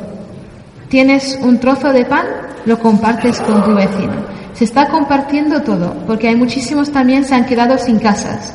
Tienes 0.87 1.37
un 1.41 1.59
trozo 1.59 1.91
de 1.91 2.05
pan, 2.05 2.25
lo 2.65 2.79
compartes 2.79 3.41
con 3.41 3.61
tu 3.61 3.75
vecino. 3.75 4.13
Se 4.53 4.63
está 4.63 4.87
compartiendo 4.87 5.61
todo, 5.61 5.93
porque 6.07 6.29
hay 6.29 6.37
muchísimos 6.37 6.89
también 6.93 7.25
se 7.25 7.35
han 7.35 7.45
quedado 7.45 7.77
sin 7.77 7.99
casas. 7.99 8.53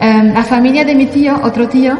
La 0.00 0.44
familia 0.44 0.84
de 0.84 0.94
mi 0.94 1.06
tío, 1.06 1.40
otro 1.42 1.68
tío, 1.68 1.96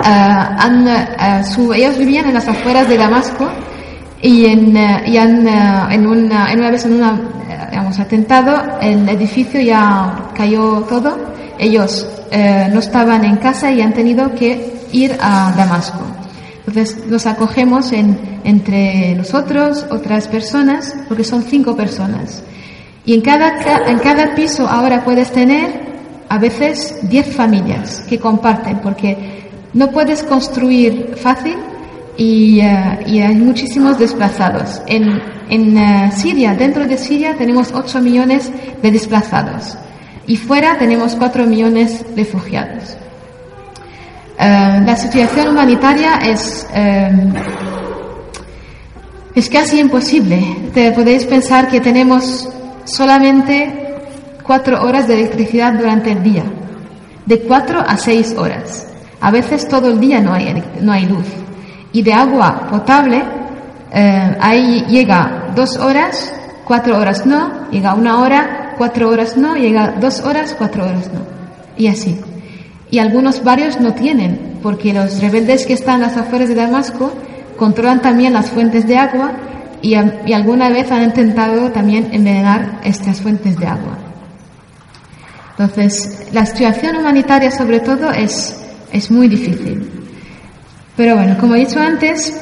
Uh, 0.00 0.04
han, 0.06 0.86
uh, 0.88 1.44
su, 1.44 1.74
ellos 1.74 1.98
vivían 1.98 2.26
en 2.26 2.32
las 2.32 2.48
afueras 2.48 2.88
de 2.88 2.96
Damasco 2.96 3.50
y, 4.22 4.46
en, 4.46 4.74
uh, 4.74 5.06
y 5.06 5.18
han, 5.18 5.46
en, 5.46 6.06
una, 6.06 6.50
en 6.50 6.58
una 6.58 6.70
vez 6.70 6.86
en 6.86 6.94
un 6.94 7.02
atentado 8.00 8.78
el 8.80 9.06
edificio 9.10 9.60
ya 9.60 10.30
cayó 10.34 10.86
todo. 10.88 11.18
Ellos 11.58 12.08
no 12.32 12.78
estaban 12.78 13.24
en 13.24 13.36
casa 13.36 13.70
y 13.70 13.82
han 13.82 13.92
tenido 13.92 14.34
que 14.34 14.86
ir 14.92 15.18
a 15.20 15.52
Damasco. 15.54 16.00
Entonces 16.66 17.04
los 17.06 17.26
acogemos 17.26 17.92
en, 17.92 18.40
entre 18.44 19.14
nosotros, 19.16 19.84
otras 19.90 20.28
personas, 20.28 20.94
porque 21.08 21.24
son 21.24 21.42
cinco 21.42 21.76
personas. 21.76 22.42
Y 23.04 23.12
en 23.12 23.20
cada, 23.20 23.58
en 23.86 23.98
cada 23.98 24.34
piso 24.34 24.66
ahora 24.66 25.04
puedes 25.04 25.30
tener 25.30 25.89
a 26.30 26.38
veces 26.38 26.96
diez 27.02 27.26
familias 27.34 28.04
que 28.08 28.20
comparten, 28.20 28.78
porque 28.78 29.50
no 29.74 29.90
puedes 29.90 30.22
construir 30.22 31.16
fácil 31.16 31.56
y, 32.16 32.60
y 32.60 33.20
hay 33.20 33.34
muchísimos 33.34 33.98
desplazados. 33.98 34.80
En, 34.86 35.20
en 35.48 35.76
uh, 35.76 36.12
Siria, 36.12 36.54
dentro 36.54 36.86
de 36.86 36.96
Siria, 36.96 37.34
tenemos 37.36 37.72
8 37.74 38.00
millones 38.00 38.48
de 38.80 38.90
desplazados 38.92 39.76
y 40.28 40.36
fuera 40.36 40.78
tenemos 40.78 41.16
4 41.16 41.44
millones 41.46 42.04
de 42.14 42.22
refugiados. 42.22 42.96
Uh, 44.38 44.86
la 44.86 44.96
situación 44.96 45.48
humanitaria 45.48 46.14
es, 46.18 46.64
es 49.34 49.50
casi 49.50 49.80
imposible. 49.80 50.40
Te 50.72 50.92
podéis 50.92 51.24
pensar 51.24 51.68
que 51.68 51.80
tenemos 51.80 52.48
solamente 52.84 53.89
4 54.50 54.82
horas 54.82 55.06
de 55.06 55.14
electricidad 55.14 55.74
durante 55.74 56.10
el 56.10 56.24
día, 56.24 56.42
de 57.24 57.38
4 57.42 57.84
a 57.86 57.96
6 57.96 58.34
horas. 58.36 58.84
A 59.20 59.30
veces 59.30 59.68
todo 59.68 59.86
el 59.86 60.00
día 60.00 60.20
no 60.20 60.32
hay, 60.32 60.60
no 60.80 60.90
hay 60.90 61.06
luz. 61.06 61.28
Y 61.92 62.02
de 62.02 62.12
agua 62.12 62.66
potable, 62.68 63.22
eh, 63.92 64.36
ahí 64.40 64.84
llega 64.88 65.52
dos 65.54 65.76
horas, 65.76 66.34
cuatro 66.64 66.98
horas 66.98 67.24
no, 67.26 67.70
llega 67.70 67.94
una 67.94 68.18
hora, 68.18 68.74
cuatro 68.76 69.10
horas 69.10 69.36
no, 69.36 69.54
llega 69.54 69.94
dos 70.00 70.18
horas, 70.18 70.56
cuatro 70.58 70.82
horas 70.82 71.08
no. 71.14 71.20
Y 71.76 71.86
así. 71.86 72.18
Y 72.90 72.98
algunos 72.98 73.44
barrios 73.44 73.80
no 73.80 73.94
tienen, 73.94 74.58
porque 74.64 74.92
los 74.92 75.20
rebeldes 75.20 75.64
que 75.64 75.74
están 75.74 76.02
a 76.02 76.08
las 76.08 76.16
afueras 76.16 76.48
de 76.48 76.56
Damasco 76.56 77.12
controlan 77.56 78.02
también 78.02 78.32
las 78.32 78.50
fuentes 78.50 78.84
de 78.88 78.96
agua 78.96 79.30
y, 79.80 79.94
y 80.26 80.32
alguna 80.32 80.70
vez 80.70 80.90
han 80.90 81.04
intentado 81.04 81.70
también 81.70 82.08
envenenar 82.10 82.80
estas 82.82 83.20
fuentes 83.20 83.56
de 83.56 83.66
agua. 83.68 84.09
Entonces, 85.60 86.28
la 86.32 86.46
situación 86.46 86.96
humanitaria 86.96 87.50
sobre 87.50 87.80
todo 87.80 88.10
es 88.12 88.56
es 88.92 89.10
muy 89.10 89.28
difícil. 89.28 89.88
Pero 90.96 91.16
bueno, 91.16 91.36
como 91.38 91.54
he 91.54 91.60
dicho 91.60 91.78
antes, 91.78 92.34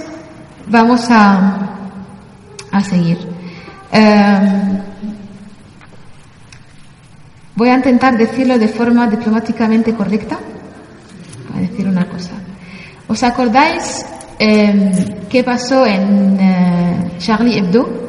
vamos 0.68 1.06
a, 1.10 1.78
a 2.70 2.80
seguir. 2.80 3.18
Um, 3.92 4.78
voy 7.54 7.68
a 7.70 7.74
intentar 7.74 8.16
decirlo 8.16 8.58
de 8.58 8.68
forma 8.68 9.06
diplomáticamente 9.08 9.94
correcta. 9.94 10.38
Voy 11.52 11.66
decir 11.66 11.88
una 11.88 12.06
cosa. 12.06 12.32
¿Os 13.08 13.22
acordáis 13.22 14.04
um, 14.40 15.28
qué 15.28 15.42
pasó 15.42 15.86
en 15.86 16.34
uh, 16.34 17.18
Charlie 17.18 17.58
Hebdo? 17.58 18.07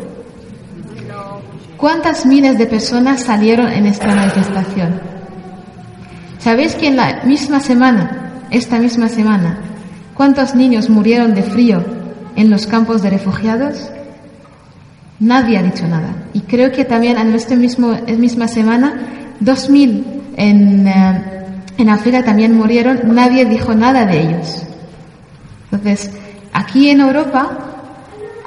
¿Cuántas 1.80 2.26
miles 2.26 2.58
de 2.58 2.66
personas 2.66 3.24
salieron 3.24 3.72
en 3.72 3.86
esta 3.86 4.08
manifestación? 4.08 5.00
¿Sabéis 6.40 6.76
que 6.76 6.88
en 6.88 6.98
la 6.98 7.22
misma 7.24 7.62
semana 7.62 8.32
esta 8.52 8.80
misma 8.80 9.08
semana, 9.08 9.60
¿cuántos 10.14 10.56
niños 10.56 10.90
murieron 10.90 11.34
de 11.36 11.44
frío 11.44 11.86
en 12.36 12.50
los 12.50 12.68
campos 12.68 13.02
de 13.02 13.12
refugiados? 13.12 13.92
Nadie 15.20 15.58
ha 15.58 15.64
dicho 15.64 15.88
nada. 15.88 16.16
Y 16.34 16.42
creo 16.42 16.72
que 16.74 16.84
también 16.84 17.18
en 17.18 17.34
esta 17.34 17.56
misma 17.56 18.48
semana, 18.50 18.94
2.000 19.42 20.04
en, 20.36 20.88
uh, 20.88 20.92
en 21.78 21.90
África 21.90 22.24
también 22.24 22.58
murieron, 22.58 23.02
nadie 23.06 23.46
dijo 23.46 23.74
nada 23.74 24.06
de 24.06 24.22
ellos. 24.22 24.64
Entonces, 25.72 26.12
aquí 26.52 26.90
en 26.90 27.02
Europa 27.02 27.69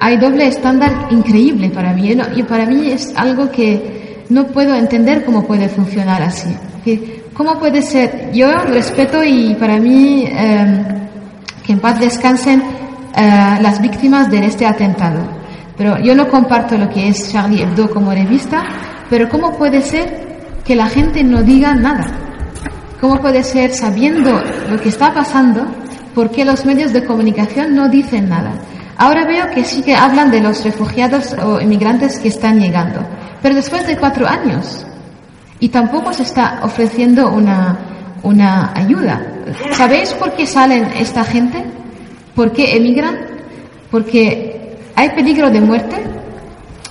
hay 0.03 0.17
doble 0.17 0.49
estándar 0.49 1.07
increíble 1.11 1.71
para 1.71 1.93
mí. 1.93 2.13
Y 2.35 2.43
para 2.43 2.67
mí 2.67 2.91
es 2.91 3.15
algo 3.15 3.49
que 3.53 4.25
no 4.31 4.49
puedo 4.49 4.75
entender 4.75 5.25
cómo 5.25 5.47
puede 5.47 5.69
funcionar 5.69 6.21
así. 6.23 6.53
¿Cómo 7.33 7.57
puede 7.57 7.83
ser? 7.83 8.33
Yo 8.33 8.53
respeto 8.65 9.23
y 9.23 9.55
para 9.55 9.79
mí 9.79 10.25
eh, 10.27 10.85
que 11.65 11.75
en 11.75 11.79
paz 11.79 12.01
descansen 12.01 12.61
eh, 13.17 13.59
las 13.63 13.81
víctimas 13.81 14.29
de 14.29 14.45
este 14.45 14.67
atentado. 14.67 15.21
Pero 15.79 15.97
yo 16.01 16.17
no 16.17 16.29
comparto 16.29 16.77
lo 16.77 16.91
que 16.91 17.07
es 17.09 17.31
Charlie 17.31 17.63
Hebdo 17.63 17.89
como 17.89 18.11
revista, 18.11 18.65
pero 19.09 19.29
¿cómo 19.29 19.57
puede 19.57 19.83
ser 19.83 20.61
que 20.65 20.75
la 20.75 20.89
gente 20.89 21.23
no 21.23 21.45
diga 21.45 21.77
nada? 21.77 22.07
¿Cómo 23.01 23.21
puede 23.21 23.45
ser, 23.45 23.73
sabiendo 23.73 24.43
lo 24.69 24.81
que 24.81 24.89
está 24.89 25.15
pasando, 25.15 25.65
por 26.13 26.33
qué 26.33 26.45
los 26.45 26.65
medios 26.65 26.93
de 26.93 27.05
comunicación 27.05 27.77
no 27.77 27.89
dicen 27.89 28.29
nada? 28.29 28.53
Ahora 28.99 29.25
veo 29.27 29.51
que 29.51 29.65
sí 29.65 29.83
que 29.83 29.95
hablan 29.95 30.31
de 30.31 30.41
los 30.41 30.63
refugiados 30.65 31.35
o 31.43 31.61
inmigrantes 31.61 32.19
que 32.19 32.29
están 32.29 32.61
llegando, 32.61 33.01
pero 33.41 33.55
después 33.55 33.87
de 33.87 33.97
cuatro 33.97 34.27
años, 34.29 34.87
y 35.63 35.69
tampoco 35.69 36.13
se 36.13 36.25
está 36.25 36.61
ofreciendo 36.63 37.31
una, 37.31 37.79
una 38.23 38.73
ayuda. 38.75 39.25
¿Sabéis 39.73 40.13
por 40.15 40.33
qué 40.35 40.47
salen 40.47 40.89
esta 40.99 41.25
gente? 41.25 41.65
¿Por 42.35 42.53
qué 42.53 42.77
emigran? 42.77 43.17
Porque 43.91 44.77
hay 44.97 45.11
peligro 45.11 45.51
de 45.51 45.61
muerte. 45.61 45.97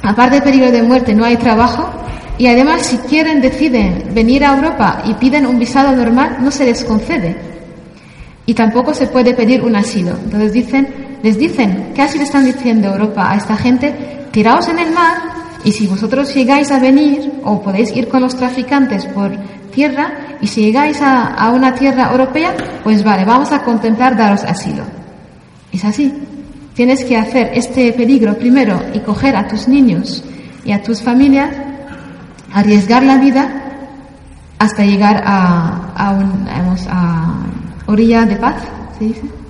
Aparte 0.03 0.37
de 0.37 0.41
peligro 0.41 0.71
de 0.71 0.83
muerte, 0.83 1.13
no 1.13 1.25
hay 1.25 1.35
trabajo. 1.35 1.89
Y 2.37 2.47
además, 2.47 2.83
si 2.83 2.97
quieren, 2.97 3.41
deciden 3.41 4.05
venir 4.13 4.45
a 4.45 4.55
Europa 4.55 5.01
y 5.05 5.13
piden 5.15 5.45
un 5.45 5.59
visado 5.59 5.95
normal, 5.95 6.37
no 6.39 6.49
se 6.49 6.65
les 6.65 6.83
concede. 6.83 7.35
Y 8.45 8.53
tampoco 8.53 8.93
se 8.93 9.07
puede 9.07 9.33
pedir 9.33 9.61
un 9.63 9.75
asilo. 9.75 10.11
Entonces 10.23 10.53
dicen, 10.53 11.10
les 11.23 11.37
dicen, 11.37 11.93
casi 11.95 12.17
le 12.17 12.23
están 12.23 12.45
diciendo 12.45 12.89
Europa 12.89 13.31
a 13.31 13.35
esta 13.35 13.55
gente, 13.55 13.93
tiraos 14.31 14.67
en 14.67 14.79
el 14.79 14.91
mar 14.91 15.17
y 15.63 15.71
si 15.71 15.87
vosotros 15.87 16.33
llegáis 16.33 16.71
a 16.71 16.79
venir 16.79 17.31
o 17.43 17.61
podéis 17.61 17.95
ir 17.95 18.07
con 18.07 18.21
los 18.21 18.35
traficantes 18.35 19.05
por 19.05 19.31
tierra 19.71 20.37
y 20.41 20.47
si 20.47 20.63
llegáis 20.63 21.01
a, 21.01 21.27
a 21.27 21.51
una 21.51 21.75
tierra 21.75 22.11
europea, 22.11 22.55
pues 22.83 23.03
vale, 23.03 23.25
vamos 23.25 23.51
a 23.51 23.63
contemplar 23.63 24.17
daros 24.17 24.43
asilo. 24.43 24.83
Es 25.71 25.85
así. 25.85 26.13
Tienes 26.73 27.03
que 27.03 27.17
hacer 27.17 27.51
este 27.53 27.91
peligro 27.93 28.37
primero 28.37 28.81
y 28.93 28.99
coger 28.99 29.35
a 29.35 29.47
tus 29.47 29.67
niños 29.67 30.23
y 30.63 30.71
a 30.71 30.81
tus 30.81 31.01
familias, 31.01 31.49
arriesgar 32.53 33.03
la 33.03 33.17
vida 33.17 33.61
hasta 34.57 34.83
llegar 34.83 35.21
a, 35.25 35.91
a, 35.95 36.11
un, 36.11 36.47
a 36.89 37.43
orilla 37.87 38.25
de 38.25 38.35
paz, 38.35 38.55
¿se 38.97 39.05
dice? 39.05 39.40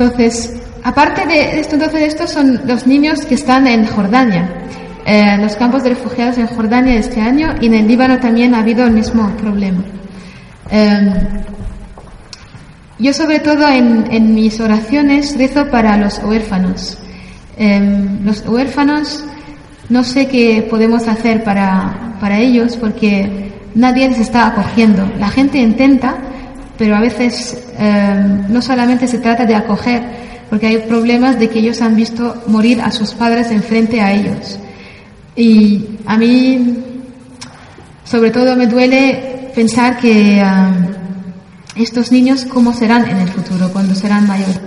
Entonces, 0.00 0.54
aparte 0.82 1.26
de 1.26 1.60
esto, 1.60 1.74
entonces 1.74 2.14
estos 2.14 2.30
son 2.30 2.62
los 2.64 2.86
niños 2.86 3.26
que 3.26 3.34
están 3.34 3.66
en 3.66 3.84
Jordania, 3.84 4.48
eh, 5.04 5.36
los 5.38 5.56
campos 5.56 5.82
de 5.82 5.90
refugiados 5.90 6.38
en 6.38 6.46
Jordania 6.46 6.94
este 6.94 7.20
año 7.20 7.54
y 7.60 7.66
en 7.66 7.74
el 7.74 7.86
Líbano 7.86 8.18
también 8.18 8.54
ha 8.54 8.60
habido 8.60 8.86
el 8.86 8.92
mismo 8.92 9.28
problema. 9.36 9.84
Eh, 10.70 11.12
yo 12.98 13.12
sobre 13.12 13.40
todo 13.40 13.68
en, 13.68 14.06
en, 14.10 14.34
mis 14.34 14.58
oraciones 14.58 15.36
rezo 15.36 15.66
para 15.70 15.98
los 15.98 16.18
huérfanos. 16.24 16.96
Eh, 17.58 18.08
los 18.24 18.40
huérfanos 18.46 19.22
no 19.90 20.02
sé 20.02 20.28
qué 20.28 20.66
podemos 20.70 21.08
hacer 21.08 21.44
para, 21.44 22.16
para 22.18 22.38
ellos 22.38 22.78
porque 22.78 23.52
nadie 23.74 24.08
les 24.08 24.20
está 24.20 24.46
acogiendo. 24.46 25.06
La 25.18 25.28
gente 25.28 25.58
intenta, 25.58 26.16
pero 26.80 26.96
a 26.96 27.00
veces 27.00 27.58
eh, 27.78 28.44
no 28.48 28.62
solamente 28.62 29.06
se 29.06 29.18
trata 29.18 29.44
de 29.44 29.54
acoger, 29.54 30.02
porque 30.48 30.66
hay 30.66 30.78
problemas 30.78 31.38
de 31.38 31.50
que 31.50 31.58
ellos 31.58 31.82
han 31.82 31.94
visto 31.94 32.42
morir 32.46 32.80
a 32.80 32.90
sus 32.90 33.12
padres 33.12 33.50
enfrente 33.50 34.00
a 34.00 34.10
ellos. 34.10 34.58
Y 35.36 35.98
a 36.06 36.16
mí, 36.16 36.78
sobre 38.02 38.30
todo, 38.30 38.56
me 38.56 38.66
duele 38.66 39.50
pensar 39.54 39.98
que 39.98 40.42
um, 40.42 41.82
estos 41.82 42.10
niños, 42.12 42.46
¿cómo 42.46 42.72
serán 42.72 43.06
en 43.10 43.18
el 43.18 43.28
futuro, 43.28 43.70
cuando 43.70 43.94
serán 43.94 44.26
mayores? 44.26 44.58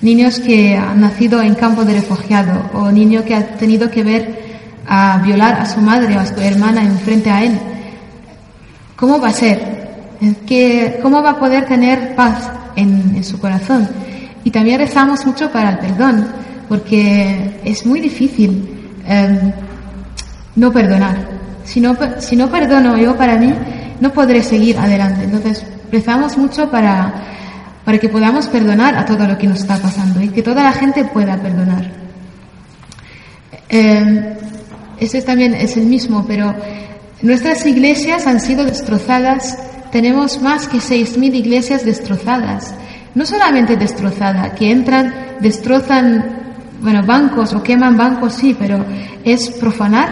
Niños 0.00 0.38
que 0.38 0.78
han 0.78 1.02
nacido 1.02 1.42
en 1.42 1.56
campo 1.56 1.84
de 1.84 1.92
refugiado 1.92 2.70
o 2.72 2.90
niño 2.90 3.22
que 3.22 3.34
ha 3.34 3.46
tenido 3.58 3.90
que 3.90 4.02
ver 4.02 4.44
a 4.88 5.18
violar 5.18 5.60
a 5.60 5.66
su 5.66 5.82
madre 5.82 6.16
o 6.16 6.20
a 6.20 6.24
su 6.24 6.40
hermana 6.40 6.82
enfrente 6.82 7.28
a 7.28 7.44
él. 7.44 7.60
¿Cómo 8.96 9.20
va 9.20 9.28
a 9.28 9.32
ser? 9.34 9.73
¿Qué, 10.46 10.98
¿Cómo 11.02 11.22
va 11.22 11.30
a 11.30 11.38
poder 11.38 11.66
tener 11.66 12.14
paz 12.14 12.50
en, 12.76 13.14
en 13.16 13.24
su 13.24 13.38
corazón? 13.38 13.88
Y 14.44 14.50
también 14.50 14.78
rezamos 14.78 15.24
mucho 15.26 15.50
para 15.50 15.70
el 15.70 15.78
perdón, 15.78 16.28
porque 16.68 17.60
es 17.64 17.84
muy 17.86 18.00
difícil 18.00 18.68
eh, 19.06 19.52
no 20.56 20.72
perdonar. 20.72 21.16
Si 21.64 21.80
no, 21.80 21.96
si 22.18 22.36
no 22.36 22.50
perdono 22.50 22.96
yo 22.98 23.16
para 23.16 23.36
mí, 23.36 23.52
no 24.00 24.12
podré 24.12 24.42
seguir 24.42 24.78
adelante. 24.78 25.24
Entonces, 25.24 25.64
rezamos 25.90 26.36
mucho 26.36 26.70
para, 26.70 27.12
para 27.84 27.98
que 27.98 28.08
podamos 28.08 28.46
perdonar 28.48 28.96
a 28.96 29.04
todo 29.04 29.26
lo 29.26 29.38
que 29.38 29.46
nos 29.46 29.60
está 29.60 29.78
pasando 29.78 30.20
y 30.20 30.28
que 30.28 30.42
toda 30.42 30.62
la 30.62 30.72
gente 30.72 31.04
pueda 31.04 31.36
perdonar. 31.36 31.90
Eh, 33.68 34.36
ese 35.00 35.22
también 35.22 35.54
es 35.54 35.76
el 35.76 35.86
mismo, 35.86 36.24
pero 36.26 36.54
nuestras 37.22 37.64
iglesias 37.66 38.26
han 38.26 38.40
sido 38.40 38.64
destrozadas. 38.64 39.58
Tenemos 39.94 40.42
más 40.42 40.66
que 40.66 40.78
6.000 40.78 41.36
iglesias 41.36 41.84
destrozadas. 41.84 42.74
No 43.14 43.24
solamente 43.24 43.76
destrozadas, 43.76 44.52
que 44.54 44.72
entran, 44.72 45.14
destrozan, 45.38 46.24
bueno, 46.80 47.06
bancos 47.06 47.54
o 47.54 47.62
queman 47.62 47.96
bancos, 47.96 48.34
sí, 48.34 48.56
pero 48.58 48.84
es 49.22 49.50
profanar, 49.50 50.10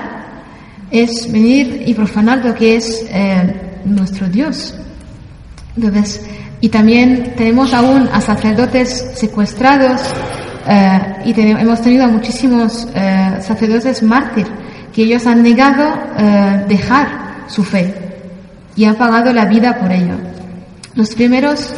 es 0.89 1.27
venir 1.33 1.83
y 1.85 1.95
profanar 1.95 2.45
lo 2.45 2.55
que 2.55 2.77
es 2.77 3.05
eh, 3.11 3.81
nuestro 3.85 4.29
Dios. 4.29 4.73
Entonces, 5.77 6.27
y 6.61 6.69
también 6.69 7.35
tenemos 7.37 7.75
aún 7.75 8.09
a 8.13 8.21
sacerdotes 8.21 9.11
secuestrados 9.17 10.01
eh, 10.69 11.01
y 11.25 11.41
hemos 11.41 11.83
tenido 11.83 12.05
a 12.05 12.07
muchísimos 12.07 12.87
eh, 12.95 13.39
sacerdotes 13.41 14.01
mártires 14.05 14.53
que 14.95 15.03
ellos 15.03 15.27
han 15.27 15.43
negado 15.43 15.93
dejar 16.69 17.47
su 17.49 17.65
fe 17.65 18.12
y 18.77 18.85
han 18.85 18.97
pagado 18.97 19.33
la 19.33 19.45
vida 19.47 19.79
por 19.79 19.93
ello. 19.93 20.17
Los 20.95 21.15
primeros, 21.15 21.75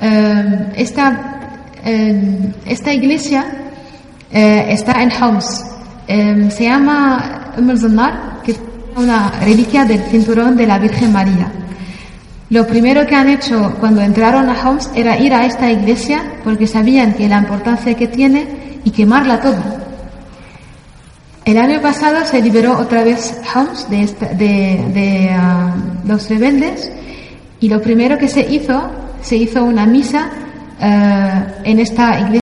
eh, 0.00 0.72
esta, 0.76 1.56
eh, 1.84 2.52
esta 2.66 2.92
iglesia 2.92 3.44
eh, 4.32 4.66
está 4.68 5.02
en 5.02 5.10
Homs, 5.12 5.64
eh, 6.06 6.48
se 6.50 6.64
llama 6.64 7.52
Umm 7.56 7.70
que 8.44 8.52
es 8.52 8.60
una 8.96 9.30
reliquia 9.40 9.84
del 9.84 10.02
cinturón 10.04 10.56
de 10.56 10.66
la 10.66 10.78
Virgen 10.78 11.12
María. 11.12 11.52
Lo 12.48 12.66
primero 12.66 13.06
que 13.06 13.14
han 13.14 13.28
hecho 13.28 13.76
cuando 13.78 14.00
entraron 14.00 14.48
a 14.48 14.68
Homs 14.68 14.90
era 14.94 15.16
ir 15.18 15.32
a 15.32 15.46
esta 15.46 15.70
iglesia 15.70 16.22
porque 16.42 16.66
sabían 16.66 17.14
que 17.14 17.28
la 17.28 17.38
importancia 17.38 17.94
que 17.94 18.08
tiene 18.08 18.80
y 18.84 18.90
quemarla 18.90 19.40
toda. 19.40 19.89
El 21.44 21.56
año 21.56 21.80
pasado 21.80 22.24
se 22.26 22.40
liberó 22.42 22.78
otra 22.78 23.02
vez 23.02 23.40
Homs 23.54 23.88
de, 23.88 24.02
esta, 24.02 24.26
de, 24.26 25.30
uh, 25.34 26.08
los 26.08 26.28
rebeldes 26.28 26.92
y 27.60 27.68
lo 27.68 27.80
primero 27.80 28.18
que 28.18 28.28
se 28.28 28.40
hizo, 28.42 28.90
se 29.22 29.36
hizo 29.36 29.64
una 29.64 29.86
misa 29.86 30.30
uh, 30.78 31.64
en 31.64 31.80
esta 31.80 32.20
iglesia. 32.20 32.30